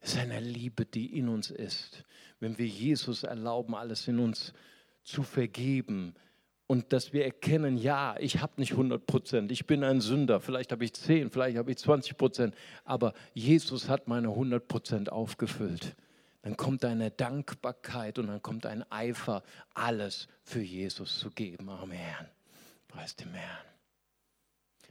Es 0.00 0.14
ist 0.14 0.18
eine 0.18 0.40
Liebe, 0.40 0.84
die 0.84 1.18
in 1.18 1.28
uns 1.28 1.50
ist. 1.50 2.04
Wenn 2.38 2.58
wir 2.58 2.66
Jesus 2.66 3.22
erlauben, 3.22 3.74
alles 3.74 4.06
in 4.06 4.18
uns 4.18 4.52
zu 5.02 5.22
vergeben, 5.22 6.14
und 6.66 6.92
dass 6.92 7.12
wir 7.12 7.24
erkennen, 7.24 7.76
ja, 7.76 8.16
ich 8.18 8.40
habe 8.40 8.54
nicht 8.56 8.72
100 8.72 9.06
Prozent, 9.06 9.52
ich 9.52 9.66
bin 9.66 9.84
ein 9.84 10.00
Sünder, 10.00 10.40
vielleicht 10.40 10.72
habe 10.72 10.84
ich 10.84 10.94
10, 10.94 11.30
vielleicht 11.30 11.58
habe 11.58 11.70
ich 11.70 11.78
20 11.78 12.16
Prozent, 12.16 12.54
aber 12.84 13.12
Jesus 13.34 13.88
hat 13.88 14.08
meine 14.08 14.28
100 14.28 14.66
Prozent 14.66 15.12
aufgefüllt. 15.12 15.94
Dann 16.42 16.56
kommt 16.56 16.84
eine 16.84 17.10
Dankbarkeit 17.10 18.18
und 18.18 18.26
dann 18.26 18.42
kommt 18.42 18.66
ein 18.66 18.84
Eifer, 18.90 19.42
alles 19.72 20.28
für 20.42 20.60
Jesus 20.60 21.18
zu 21.18 21.30
geben. 21.30 21.68
Amen. 21.70 22.28
Preis 22.88 23.16
dem 23.16 23.32
Herrn. 23.32 23.64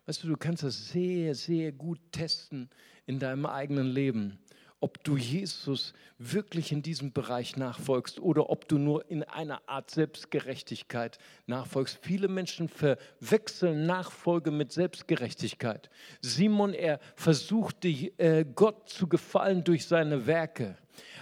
Weißt 0.06 0.24
du, 0.24 0.28
du 0.28 0.36
kannst 0.36 0.64
das 0.64 0.90
sehr, 0.90 1.34
sehr 1.34 1.72
gut 1.72 2.00
testen 2.12 2.70
in 3.06 3.20
deinem 3.20 3.46
eigenen 3.46 3.88
Leben 3.88 4.40
ob 4.84 5.02
du 5.06 5.16
Jesus 5.16 5.94
wirklich 6.18 6.74
in 6.74 6.82
diesem 6.82 7.14
Bereich 7.14 7.56
nachfolgst 7.56 8.20
oder 8.20 8.50
ob 8.50 8.68
du 8.68 8.78
nur 8.78 9.10
in 9.10 9.24
einer 9.24 9.62
Art 9.66 9.90
Selbstgerechtigkeit 9.90 11.20
nachfolgst. 11.48 12.00
Viele 12.02 12.28
Menschen 12.28 12.68
verwechseln 12.68 13.86
Nachfolge 13.86 14.52
mit 14.52 14.74
Selbstgerechtigkeit. 14.74 15.90
Simon, 16.20 16.74
er 16.74 17.00
versuchte 17.16 17.88
äh, 17.88 18.44
Gott 18.44 18.90
zu 18.90 19.08
gefallen 19.08 19.64
durch 19.64 19.86
seine 19.86 20.28
Werke. 20.28 20.78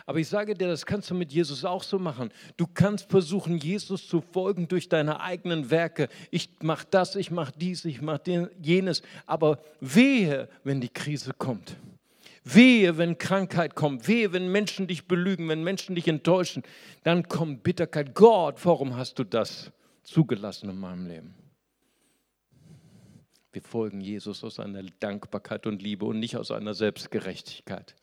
Aber 0.07 0.17
ich 0.17 0.27
sage 0.27 0.55
dir, 0.55 0.67
das 0.67 0.83
kannst 0.83 1.11
du 1.11 1.13
mit 1.13 1.31
Jesus 1.31 1.63
auch 1.63 1.83
so 1.83 1.99
machen. 1.99 2.31
Du 2.57 2.65
kannst 2.65 3.11
versuchen, 3.11 3.59
Jesus 3.59 4.07
zu 4.07 4.21
folgen 4.21 4.67
durch 4.67 4.89
deine 4.89 5.19
eigenen 5.19 5.69
Werke. 5.69 6.09
Ich 6.31 6.49
mache 6.63 6.87
das, 6.89 7.15
ich 7.15 7.29
mache 7.29 7.53
dies, 7.55 7.85
ich 7.85 8.01
mache 8.01 8.49
jenes. 8.59 9.03
Aber 9.27 9.59
wehe, 9.79 10.49
wenn 10.63 10.81
die 10.81 10.89
Krise 10.89 11.31
kommt. 11.37 11.77
Wehe, 12.43 12.97
wenn 12.97 13.17
Krankheit 13.17 13.75
kommt, 13.75 14.07
wehe, 14.07 14.33
wenn 14.33 14.51
Menschen 14.51 14.87
dich 14.87 15.07
belügen, 15.07 15.47
wenn 15.47 15.63
Menschen 15.63 15.95
dich 15.95 16.07
enttäuschen, 16.07 16.63
dann 17.03 17.27
kommt 17.27 17.61
Bitterkeit. 17.63 18.15
Gott, 18.15 18.65
warum 18.65 18.95
hast 18.95 19.19
du 19.19 19.23
das 19.23 19.71
zugelassen 20.03 20.69
in 20.69 20.79
meinem 20.79 21.07
Leben? 21.07 21.35
Wir 23.51 23.61
folgen 23.61 24.01
Jesus 24.01 24.43
aus 24.43 24.59
einer 24.59 24.81
Dankbarkeit 24.99 25.67
und 25.67 25.81
Liebe 25.81 26.05
und 26.05 26.19
nicht 26.19 26.37
aus 26.37 26.51
einer 26.51 26.73
Selbstgerechtigkeit. 26.73 27.95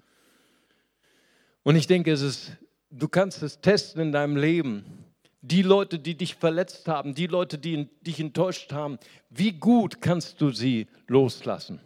Und 1.63 1.77
ich 1.77 1.87
denke, 1.87 2.13
es 2.13 2.21
ist, 2.21 2.53
du 2.91 3.09
kannst 3.09 3.43
es 3.43 3.61
testen 3.61 4.03
in 4.03 4.13
deinem 4.13 4.37
Leben. 4.37 5.05
Die 5.41 5.63
Leute, 5.63 5.99
die 5.99 6.17
dich 6.17 6.35
verletzt 6.35 6.87
haben, 6.87 7.15
die 7.15 7.27
Leute, 7.27 7.59
die 7.59 7.89
dich 8.03 8.21
enttäuscht 8.21 8.73
haben, 8.73 8.99
wie 9.31 9.53
gut 9.53 10.01
kannst 10.01 10.41
du 10.41 10.51
sie 10.51 10.87
loslassen? 11.07 11.81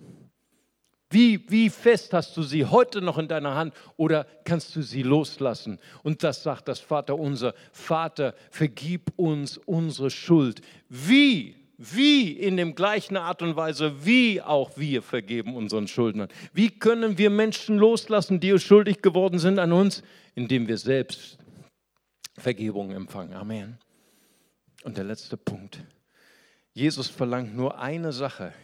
Wie, 1.12 1.44
wie 1.50 1.68
fest 1.68 2.14
hast 2.14 2.36
du 2.38 2.42
sie 2.42 2.64
heute 2.64 3.02
noch 3.02 3.18
in 3.18 3.28
deiner 3.28 3.54
Hand 3.54 3.74
oder 3.98 4.26
kannst 4.44 4.74
du 4.74 4.80
sie 4.80 5.02
loslassen? 5.02 5.78
Und 6.02 6.24
das 6.24 6.42
sagt 6.42 6.68
das 6.68 6.80
Vater 6.80 7.18
unser. 7.18 7.54
Vater, 7.70 8.34
vergib 8.50 9.12
uns 9.16 9.58
unsere 9.58 10.10
Schuld. 10.10 10.62
Wie? 10.88 11.56
Wie 11.76 12.32
in 12.32 12.56
dem 12.56 12.74
gleichen 12.74 13.18
Art 13.18 13.42
und 13.42 13.56
Weise, 13.56 14.06
wie 14.06 14.40
auch 14.40 14.70
wir 14.76 15.02
vergeben 15.02 15.54
unseren 15.54 15.86
Schuldnern. 15.86 16.28
Wie 16.54 16.70
können 16.70 17.18
wir 17.18 17.28
Menschen 17.28 17.76
loslassen, 17.76 18.40
die 18.40 18.58
schuldig 18.58 19.02
geworden 19.02 19.38
sind 19.38 19.58
an 19.58 19.72
uns? 19.72 20.02
Indem 20.34 20.66
wir 20.66 20.78
selbst 20.78 21.36
Vergebung 22.38 22.90
empfangen. 22.92 23.34
Amen. 23.34 23.78
Und 24.84 24.96
der 24.96 25.04
letzte 25.04 25.36
Punkt. 25.36 25.78
Jesus 26.72 27.08
verlangt 27.08 27.54
nur 27.54 27.78
eine 27.78 28.12
Sache 28.12 28.54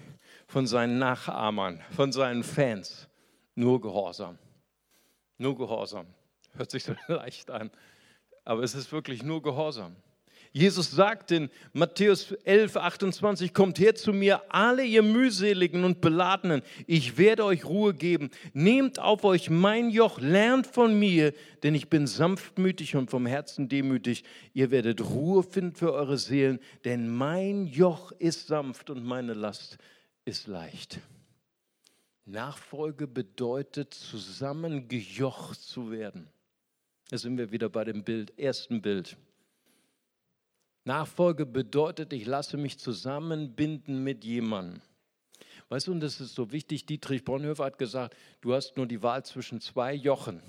von 0.48 0.66
seinen 0.66 0.98
Nachahmern, 0.98 1.80
von 1.94 2.10
seinen 2.10 2.42
Fans. 2.42 3.06
Nur 3.54 3.80
Gehorsam. 3.80 4.38
Nur 5.36 5.56
Gehorsam. 5.56 6.06
Hört 6.56 6.70
sich 6.70 6.84
so 6.84 6.94
leicht 7.06 7.50
an, 7.50 7.70
aber 8.44 8.62
es 8.62 8.74
ist 8.74 8.90
wirklich 8.90 9.22
nur 9.22 9.42
Gehorsam. 9.42 9.94
Jesus 10.50 10.90
sagt 10.90 11.30
in 11.30 11.50
Matthäus 11.74 12.32
11, 12.32 12.78
28, 12.78 13.52
kommt 13.52 13.78
her 13.78 13.94
zu 13.94 14.14
mir, 14.14 14.42
alle 14.48 14.82
ihr 14.82 15.02
mühseligen 15.02 15.84
und 15.84 16.00
beladenen, 16.00 16.62
ich 16.86 17.18
werde 17.18 17.44
euch 17.44 17.66
Ruhe 17.66 17.92
geben. 17.92 18.30
Nehmt 18.54 18.98
auf 18.98 19.24
euch 19.24 19.50
mein 19.50 19.90
Joch, 19.90 20.18
lernt 20.18 20.66
von 20.66 20.98
mir, 20.98 21.34
denn 21.62 21.74
ich 21.74 21.90
bin 21.90 22.06
sanftmütig 22.06 22.96
und 22.96 23.10
vom 23.10 23.26
Herzen 23.26 23.68
demütig. 23.68 24.24
Ihr 24.54 24.70
werdet 24.70 25.02
Ruhe 25.02 25.42
finden 25.42 25.76
für 25.76 25.92
eure 25.92 26.16
Seelen, 26.16 26.60
denn 26.86 27.14
mein 27.14 27.66
Joch 27.66 28.12
ist 28.12 28.46
sanft 28.46 28.88
und 28.88 29.04
meine 29.04 29.34
Last 29.34 29.76
ist 30.28 30.46
leicht. 30.46 31.00
Nachfolge 32.26 33.06
bedeutet, 33.06 33.94
zusammengejocht 33.94 35.58
zu 35.58 35.90
werden. 35.90 36.28
Da 37.08 37.16
sind 37.16 37.38
wir 37.38 37.50
wieder 37.50 37.70
bei 37.70 37.84
dem 37.84 38.04
Bild, 38.04 38.38
ersten 38.38 38.82
Bild. 38.82 39.16
Nachfolge 40.84 41.46
bedeutet, 41.46 42.12
ich 42.12 42.26
lasse 42.26 42.58
mich 42.58 42.78
zusammenbinden 42.78 44.04
mit 44.04 44.24
jemandem. 44.24 44.82
Weißt 45.70 45.86
du, 45.86 45.92
und 45.92 46.00
das 46.00 46.20
ist 46.20 46.34
so 46.34 46.52
wichtig, 46.52 46.84
Dietrich 46.84 47.24
Bonhoeffer 47.24 47.64
hat 47.64 47.78
gesagt, 47.78 48.14
du 48.42 48.52
hast 48.52 48.76
nur 48.76 48.86
die 48.86 49.02
Wahl 49.02 49.24
zwischen 49.24 49.62
zwei 49.62 49.94
Jochen. 49.94 50.42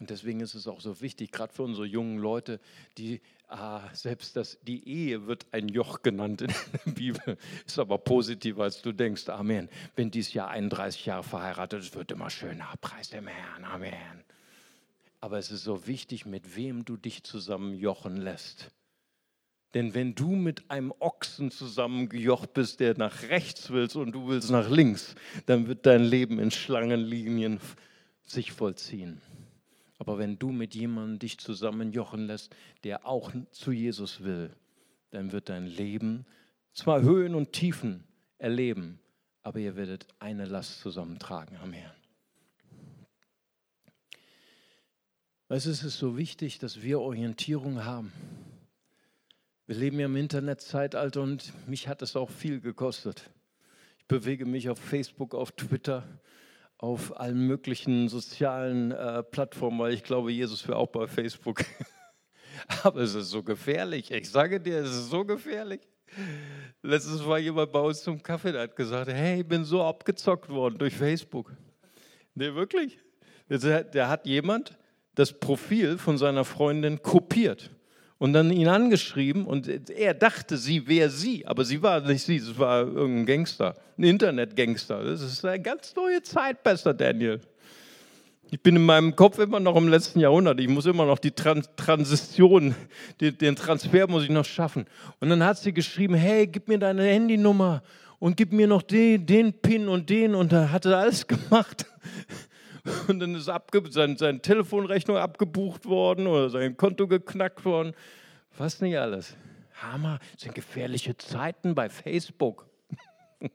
Und 0.00 0.10
deswegen 0.10 0.40
ist 0.40 0.54
es 0.54 0.66
auch 0.66 0.80
so 0.80 1.00
wichtig, 1.00 1.30
gerade 1.30 1.52
für 1.52 1.62
unsere 1.62 1.86
jungen 1.86 2.18
Leute, 2.18 2.60
die 2.98 3.20
ah, 3.48 3.82
selbst 3.92 4.34
das, 4.36 4.58
die 4.62 4.88
Ehe 4.88 5.26
wird 5.26 5.46
ein 5.52 5.68
Joch 5.68 6.02
genannt 6.02 6.42
in 6.42 6.48
der 6.48 6.92
Bibel, 6.92 7.38
ist 7.66 7.78
aber 7.78 7.98
positiver, 7.98 8.64
als 8.64 8.82
du 8.82 8.92
denkst. 8.92 9.28
Amen. 9.28 9.68
Wenn 9.94 10.10
dies 10.10 10.34
Jahr 10.34 10.48
31 10.48 11.06
Jahre 11.06 11.22
verheiratet 11.22 11.80
ist, 11.80 11.94
wird 11.94 12.10
immer 12.10 12.30
schöner. 12.30 12.72
Preis 12.80 13.10
dem 13.10 13.28
Herrn. 13.28 13.64
Amen. 13.64 14.24
Aber 15.20 15.38
es 15.38 15.50
ist 15.50 15.64
so 15.64 15.86
wichtig, 15.86 16.26
mit 16.26 16.56
wem 16.56 16.84
du 16.84 16.96
dich 16.96 17.22
zusammenjochen 17.22 18.16
lässt. 18.16 18.70
Denn 19.74 19.94
wenn 19.94 20.14
du 20.14 20.36
mit 20.36 20.70
einem 20.70 20.92
Ochsen 21.00 21.50
zusammengejocht 21.50 22.52
bist, 22.52 22.78
der 22.78 22.96
nach 22.96 23.22
rechts 23.24 23.70
willst 23.70 23.96
und 23.96 24.12
du 24.12 24.28
willst 24.28 24.50
nach 24.50 24.68
links, 24.68 25.14
dann 25.46 25.66
wird 25.66 25.86
dein 25.86 26.04
Leben 26.04 26.38
in 26.38 26.50
Schlangenlinien 26.50 27.58
sich 28.22 28.52
vollziehen. 28.52 29.20
Aber 29.98 30.18
wenn 30.18 30.38
du 30.38 30.50
mit 30.50 30.74
jemandem 30.74 31.18
dich 31.18 31.38
zusammenjochen 31.38 32.26
lässt, 32.26 32.54
der 32.82 33.06
auch 33.06 33.32
zu 33.52 33.72
Jesus 33.72 34.24
will, 34.24 34.50
dann 35.10 35.32
wird 35.32 35.48
dein 35.48 35.66
Leben 35.66 36.26
zwar 36.72 37.02
Höhen 37.02 37.34
und 37.34 37.52
Tiefen 37.52 38.04
erleben, 38.38 38.98
aber 39.42 39.60
ihr 39.60 39.76
werdet 39.76 40.08
eine 40.18 40.44
Last 40.44 40.80
zusammentragen 40.80 41.56
am 41.58 41.72
Herrn. 41.72 41.94
Es 45.48 45.66
ist 45.66 45.82
so 45.82 46.16
wichtig, 46.16 46.58
dass 46.58 46.82
wir 46.82 47.00
Orientierung 47.00 47.84
haben. 47.84 48.12
Wir 49.66 49.76
leben 49.76 50.00
ja 50.00 50.06
im 50.06 50.16
Internetzeitalter 50.16 51.22
und 51.22 51.52
mich 51.68 51.86
hat 51.86 52.02
es 52.02 52.16
auch 52.16 52.28
viel 52.28 52.60
gekostet. 52.60 53.30
Ich 53.98 54.06
bewege 54.06 54.46
mich 54.46 54.68
auf 54.68 54.78
Facebook, 54.78 55.34
auf 55.34 55.52
Twitter, 55.52 56.02
auf 56.84 57.18
allen 57.18 57.46
möglichen 57.46 58.08
sozialen 58.08 58.92
äh, 58.92 59.22
Plattformen, 59.22 59.78
weil 59.78 59.94
ich 59.94 60.02
glaube, 60.02 60.30
Jesus 60.30 60.66
wäre 60.68 60.76
auch 60.76 60.88
bei 60.88 61.06
Facebook. 61.06 61.64
Aber 62.82 63.00
es 63.00 63.14
ist 63.14 63.30
so 63.30 63.42
gefährlich. 63.42 64.10
Ich 64.10 64.30
sage 64.30 64.60
dir, 64.60 64.78
es 64.80 64.90
ist 64.90 65.10
so 65.10 65.24
gefährlich. 65.24 65.80
Letztes 66.82 67.26
war 67.26 67.38
jemand 67.38 67.72
bei 67.72 67.80
uns 67.80 68.02
zum 68.02 68.22
Kaffee, 68.22 68.52
der 68.52 68.62
hat 68.62 68.76
gesagt, 68.76 69.10
hey, 69.10 69.40
ich 69.40 69.48
bin 69.48 69.64
so 69.64 69.82
abgezockt 69.82 70.50
worden 70.50 70.78
durch 70.78 70.94
Facebook. 70.94 71.52
Nee, 72.34 72.54
wirklich. 72.54 72.98
Der 73.48 74.08
hat 74.08 74.26
jemand 74.26 74.78
das 75.14 75.32
Profil 75.32 75.98
von 75.98 76.18
seiner 76.18 76.44
Freundin 76.44 77.02
kopiert 77.02 77.73
und 78.24 78.32
dann 78.32 78.50
ihn 78.50 78.68
angeschrieben 78.68 79.44
und 79.44 79.68
er 79.90 80.14
dachte, 80.14 80.56
sie 80.56 80.88
wäre 80.88 81.10
sie, 81.10 81.46
aber 81.46 81.62
sie 81.62 81.82
war 81.82 82.00
nicht 82.00 82.22
sie, 82.22 82.36
es 82.36 82.58
war 82.58 82.80
irgendein 82.80 83.26
Gangster, 83.26 83.74
ein 83.98 84.04
Internetgangster. 84.04 85.04
Das 85.04 85.20
ist 85.20 85.44
eine 85.44 85.60
ganz 85.60 85.94
neue 85.94 86.22
Zeit, 86.22 86.62
besser 86.62 86.94
Daniel. 86.94 87.38
Ich 88.50 88.62
bin 88.62 88.76
in 88.76 88.86
meinem 88.86 89.14
Kopf 89.14 89.38
immer 89.38 89.60
noch 89.60 89.76
im 89.76 89.88
letzten 89.88 90.20
Jahrhundert. 90.20 90.58
Ich 90.58 90.68
muss 90.68 90.86
immer 90.86 91.04
noch 91.04 91.18
die 91.18 91.32
Trans 91.32 91.68
Transition, 91.76 92.74
den, 93.20 93.36
den 93.36 93.56
Transfer 93.56 94.08
muss 94.08 94.22
ich 94.22 94.30
noch 94.30 94.46
schaffen. 94.46 94.86
Und 95.20 95.28
dann 95.28 95.44
hat 95.44 95.58
sie 95.58 95.74
geschrieben, 95.74 96.14
hey, 96.14 96.46
gib 96.46 96.66
mir 96.66 96.78
deine 96.78 97.02
Handynummer 97.02 97.82
und 98.20 98.38
gib 98.38 98.54
mir 98.54 98.66
noch 98.66 98.80
den, 98.80 99.26
den 99.26 99.52
Pin 99.52 99.86
und 99.86 100.08
den. 100.08 100.34
Und 100.34 100.50
da 100.50 100.70
hat 100.70 100.86
er 100.86 100.96
alles 100.96 101.26
gemacht. 101.26 101.84
Und 103.08 103.18
dann 103.20 103.34
ist 103.34 103.48
abge 103.48 103.82
sein, 103.90 104.16
seine 104.16 104.40
Telefonrechnung 104.40 105.16
abgebucht 105.16 105.86
worden 105.86 106.26
oder 106.26 106.50
sein 106.50 106.76
Konto 106.76 107.08
geknackt 107.08 107.64
worden. 107.64 107.94
Was 108.56 108.80
nicht 108.80 108.98
alles. 108.98 109.36
Hammer, 109.80 110.20
das 110.32 110.42
sind 110.42 110.54
gefährliche 110.54 111.16
Zeiten 111.16 111.74
bei 111.74 111.88
Facebook. 111.88 112.68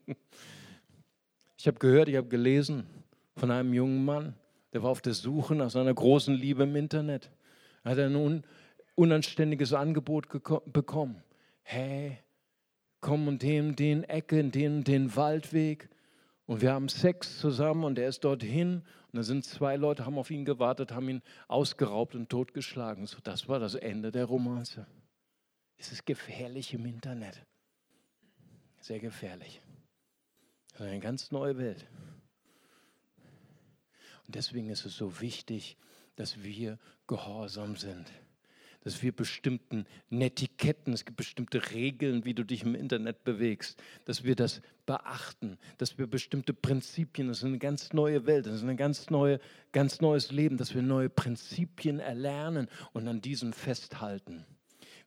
ich 1.57 1.67
habe 1.67 1.79
gehört, 1.79 2.09
ich 2.09 2.17
habe 2.17 2.27
gelesen 2.27 2.85
von 3.37 3.51
einem 3.51 3.73
jungen 3.73 4.03
Mann, 4.03 4.35
Der 4.73 4.83
war 4.83 4.91
auf 4.91 5.01
der 5.01 5.13
Suche 5.13 5.55
nach 5.55 5.69
seiner 5.69 5.93
großen 5.93 6.33
Liebe 6.33 6.63
im 6.63 6.75
Internet. 6.75 7.31
Hat 7.85 7.97
er 7.97 8.07
ein 8.07 8.43
unanständiges 8.95 9.73
Angebot 9.73 10.27
bekommen. 10.65 11.23
Hey, 11.63 12.17
komm 12.99 13.27
und 13.27 13.41
den, 13.41 13.75
den 13.75 14.03
Ecke, 14.03 14.43
den, 14.43 14.83
den 14.83 15.15
Waldweg. 15.15 15.89
Und 16.45 16.61
wir 16.61 16.73
haben 16.73 16.89
Sex 16.89 17.39
zusammen 17.39 17.83
und 17.83 17.97
er 17.97 18.09
ist 18.09 18.23
dorthin. 18.23 18.83
Und 19.11 19.17
da 19.17 19.23
sind 19.23 19.43
zwei 19.43 19.75
Leute, 19.75 20.05
haben 20.05 20.17
auf 20.19 20.29
ihn 20.29 20.45
gewartet, 20.45 20.91
haben 20.91 21.09
ihn 21.09 21.21
ausgeraubt 21.47 22.15
und 22.15 22.29
totgeschlagen. 22.29 23.07
So, 23.07 23.17
das 23.23 23.47
war 23.47 23.59
das 23.59 23.75
Ende 23.75 24.11
der 24.11 24.25
Romanze. 24.25 24.85
Es 25.77 25.91
ist 25.91 26.05
gefährlich 26.05 26.73
im 26.73 26.85
Internet. 26.85 27.43
Sehr 28.81 28.99
gefährlich. 28.99 29.61
Eine 30.77 30.99
ganz 30.99 31.31
neue 31.31 31.57
Welt. 31.57 31.87
Und 34.27 34.35
deswegen 34.35 34.69
ist 34.69 34.85
es 34.85 34.95
so 34.95 35.19
wichtig, 35.21 35.77
dass 36.15 36.43
wir 36.43 36.77
gehorsam 37.07 37.75
sind 37.75 38.11
dass 38.83 39.03
wir 39.03 39.11
bestimmten 39.11 39.85
Netiquetten, 40.09 40.93
es 40.93 41.05
gibt 41.05 41.17
bestimmte 41.17 41.71
Regeln, 41.71 42.25
wie 42.25 42.33
du 42.33 42.43
dich 42.43 42.63
im 42.63 42.75
Internet 42.75 43.23
bewegst, 43.23 43.81
dass 44.05 44.23
wir 44.23 44.35
das 44.35 44.61
beachten, 44.85 45.57
dass 45.77 45.97
wir 45.97 46.07
bestimmte 46.07 46.53
Prinzipien, 46.53 47.27
das 47.27 47.39
ist 47.39 47.43
eine 47.43 47.59
ganz 47.59 47.93
neue 47.93 48.25
Welt, 48.25 48.45
das 48.45 48.55
ist 48.55 48.63
ein 48.63 48.77
ganz, 48.77 49.09
neue, 49.09 49.39
ganz 49.71 50.01
neues 50.01 50.31
Leben, 50.31 50.57
dass 50.57 50.73
wir 50.73 50.81
neue 50.81 51.09
Prinzipien 51.09 51.99
erlernen 51.99 52.67
und 52.93 53.07
an 53.07 53.21
diesen 53.21 53.53
festhalten. 53.53 54.45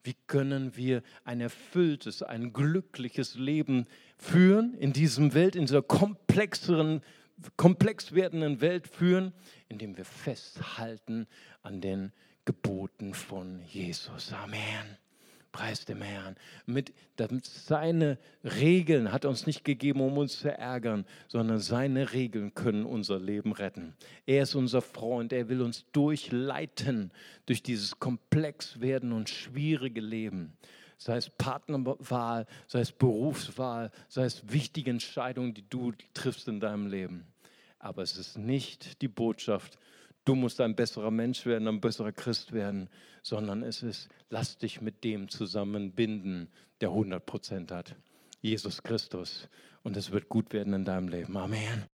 Wie 0.04 0.16
können 0.26 0.76
wir 0.76 1.02
ein 1.24 1.40
erfülltes, 1.40 2.22
ein 2.22 2.52
glückliches 2.52 3.36
Leben 3.36 3.86
führen 4.18 4.74
in 4.74 4.92
diesem 4.92 5.32
Welt, 5.32 5.54
in 5.54 5.66
dieser 5.66 5.82
komplexeren, 5.82 7.02
komplex 7.56 8.12
werdenden 8.12 8.60
Welt 8.60 8.88
führen, 8.88 9.32
indem 9.68 9.96
wir 9.96 10.04
festhalten 10.04 11.26
an 11.62 11.80
den 11.80 12.12
Geboten 12.44 13.14
von 13.14 13.60
Jesus. 13.66 14.32
Amen. 14.32 14.98
Preis 15.52 15.84
dem 15.84 16.00
Herrn. 16.00 16.36
Mit, 16.64 16.94
seine 17.42 18.18
Regeln 18.42 19.12
hat 19.12 19.24
er 19.24 19.30
uns 19.30 19.46
nicht 19.46 19.64
gegeben, 19.64 20.00
um 20.00 20.16
uns 20.16 20.38
zu 20.38 20.50
ärgern, 20.50 21.04
sondern 21.28 21.60
seine 21.60 22.14
Regeln 22.14 22.54
können 22.54 22.86
unser 22.86 23.20
Leben 23.20 23.52
retten. 23.52 23.94
Er 24.24 24.44
ist 24.44 24.54
unser 24.54 24.80
Freund. 24.80 25.32
Er 25.32 25.50
will 25.50 25.60
uns 25.60 25.84
durchleiten 25.92 27.12
durch 27.44 27.62
dieses 27.62 27.98
komplex 28.00 28.80
werden 28.80 29.12
und 29.12 29.28
schwierige 29.28 30.00
Leben. 30.00 30.56
Sei 30.96 31.16
es 31.16 31.28
Partnerwahl, 31.28 32.46
sei 32.66 32.80
es 32.80 32.92
Berufswahl, 32.92 33.90
sei 34.08 34.24
es 34.24 34.50
wichtige 34.50 34.90
Entscheidungen, 34.90 35.52
die 35.52 35.68
du 35.68 35.92
triffst 36.14 36.48
in 36.48 36.60
deinem 36.60 36.86
Leben. 36.86 37.26
Aber 37.78 38.02
es 38.02 38.16
ist 38.16 38.38
nicht 38.38 39.02
die 39.02 39.08
Botschaft, 39.08 39.78
du 40.24 40.34
musst 40.34 40.60
ein 40.60 40.76
besserer 40.76 41.10
Mensch 41.10 41.46
werden, 41.46 41.68
ein 41.68 41.80
besserer 41.80 42.12
Christ 42.12 42.52
werden, 42.52 42.88
sondern 43.22 43.62
es 43.62 43.82
ist, 43.82 44.08
lass 44.30 44.58
dich 44.58 44.80
mit 44.80 45.04
dem 45.04 45.28
zusammenbinden, 45.28 46.48
der 46.80 46.90
100 46.90 47.24
Prozent 47.24 47.72
hat. 47.72 47.96
Jesus 48.40 48.82
Christus. 48.82 49.48
Und 49.82 49.96
es 49.96 50.10
wird 50.10 50.28
gut 50.28 50.52
werden 50.52 50.74
in 50.74 50.84
deinem 50.84 51.08
Leben. 51.08 51.36
Amen. 51.36 51.84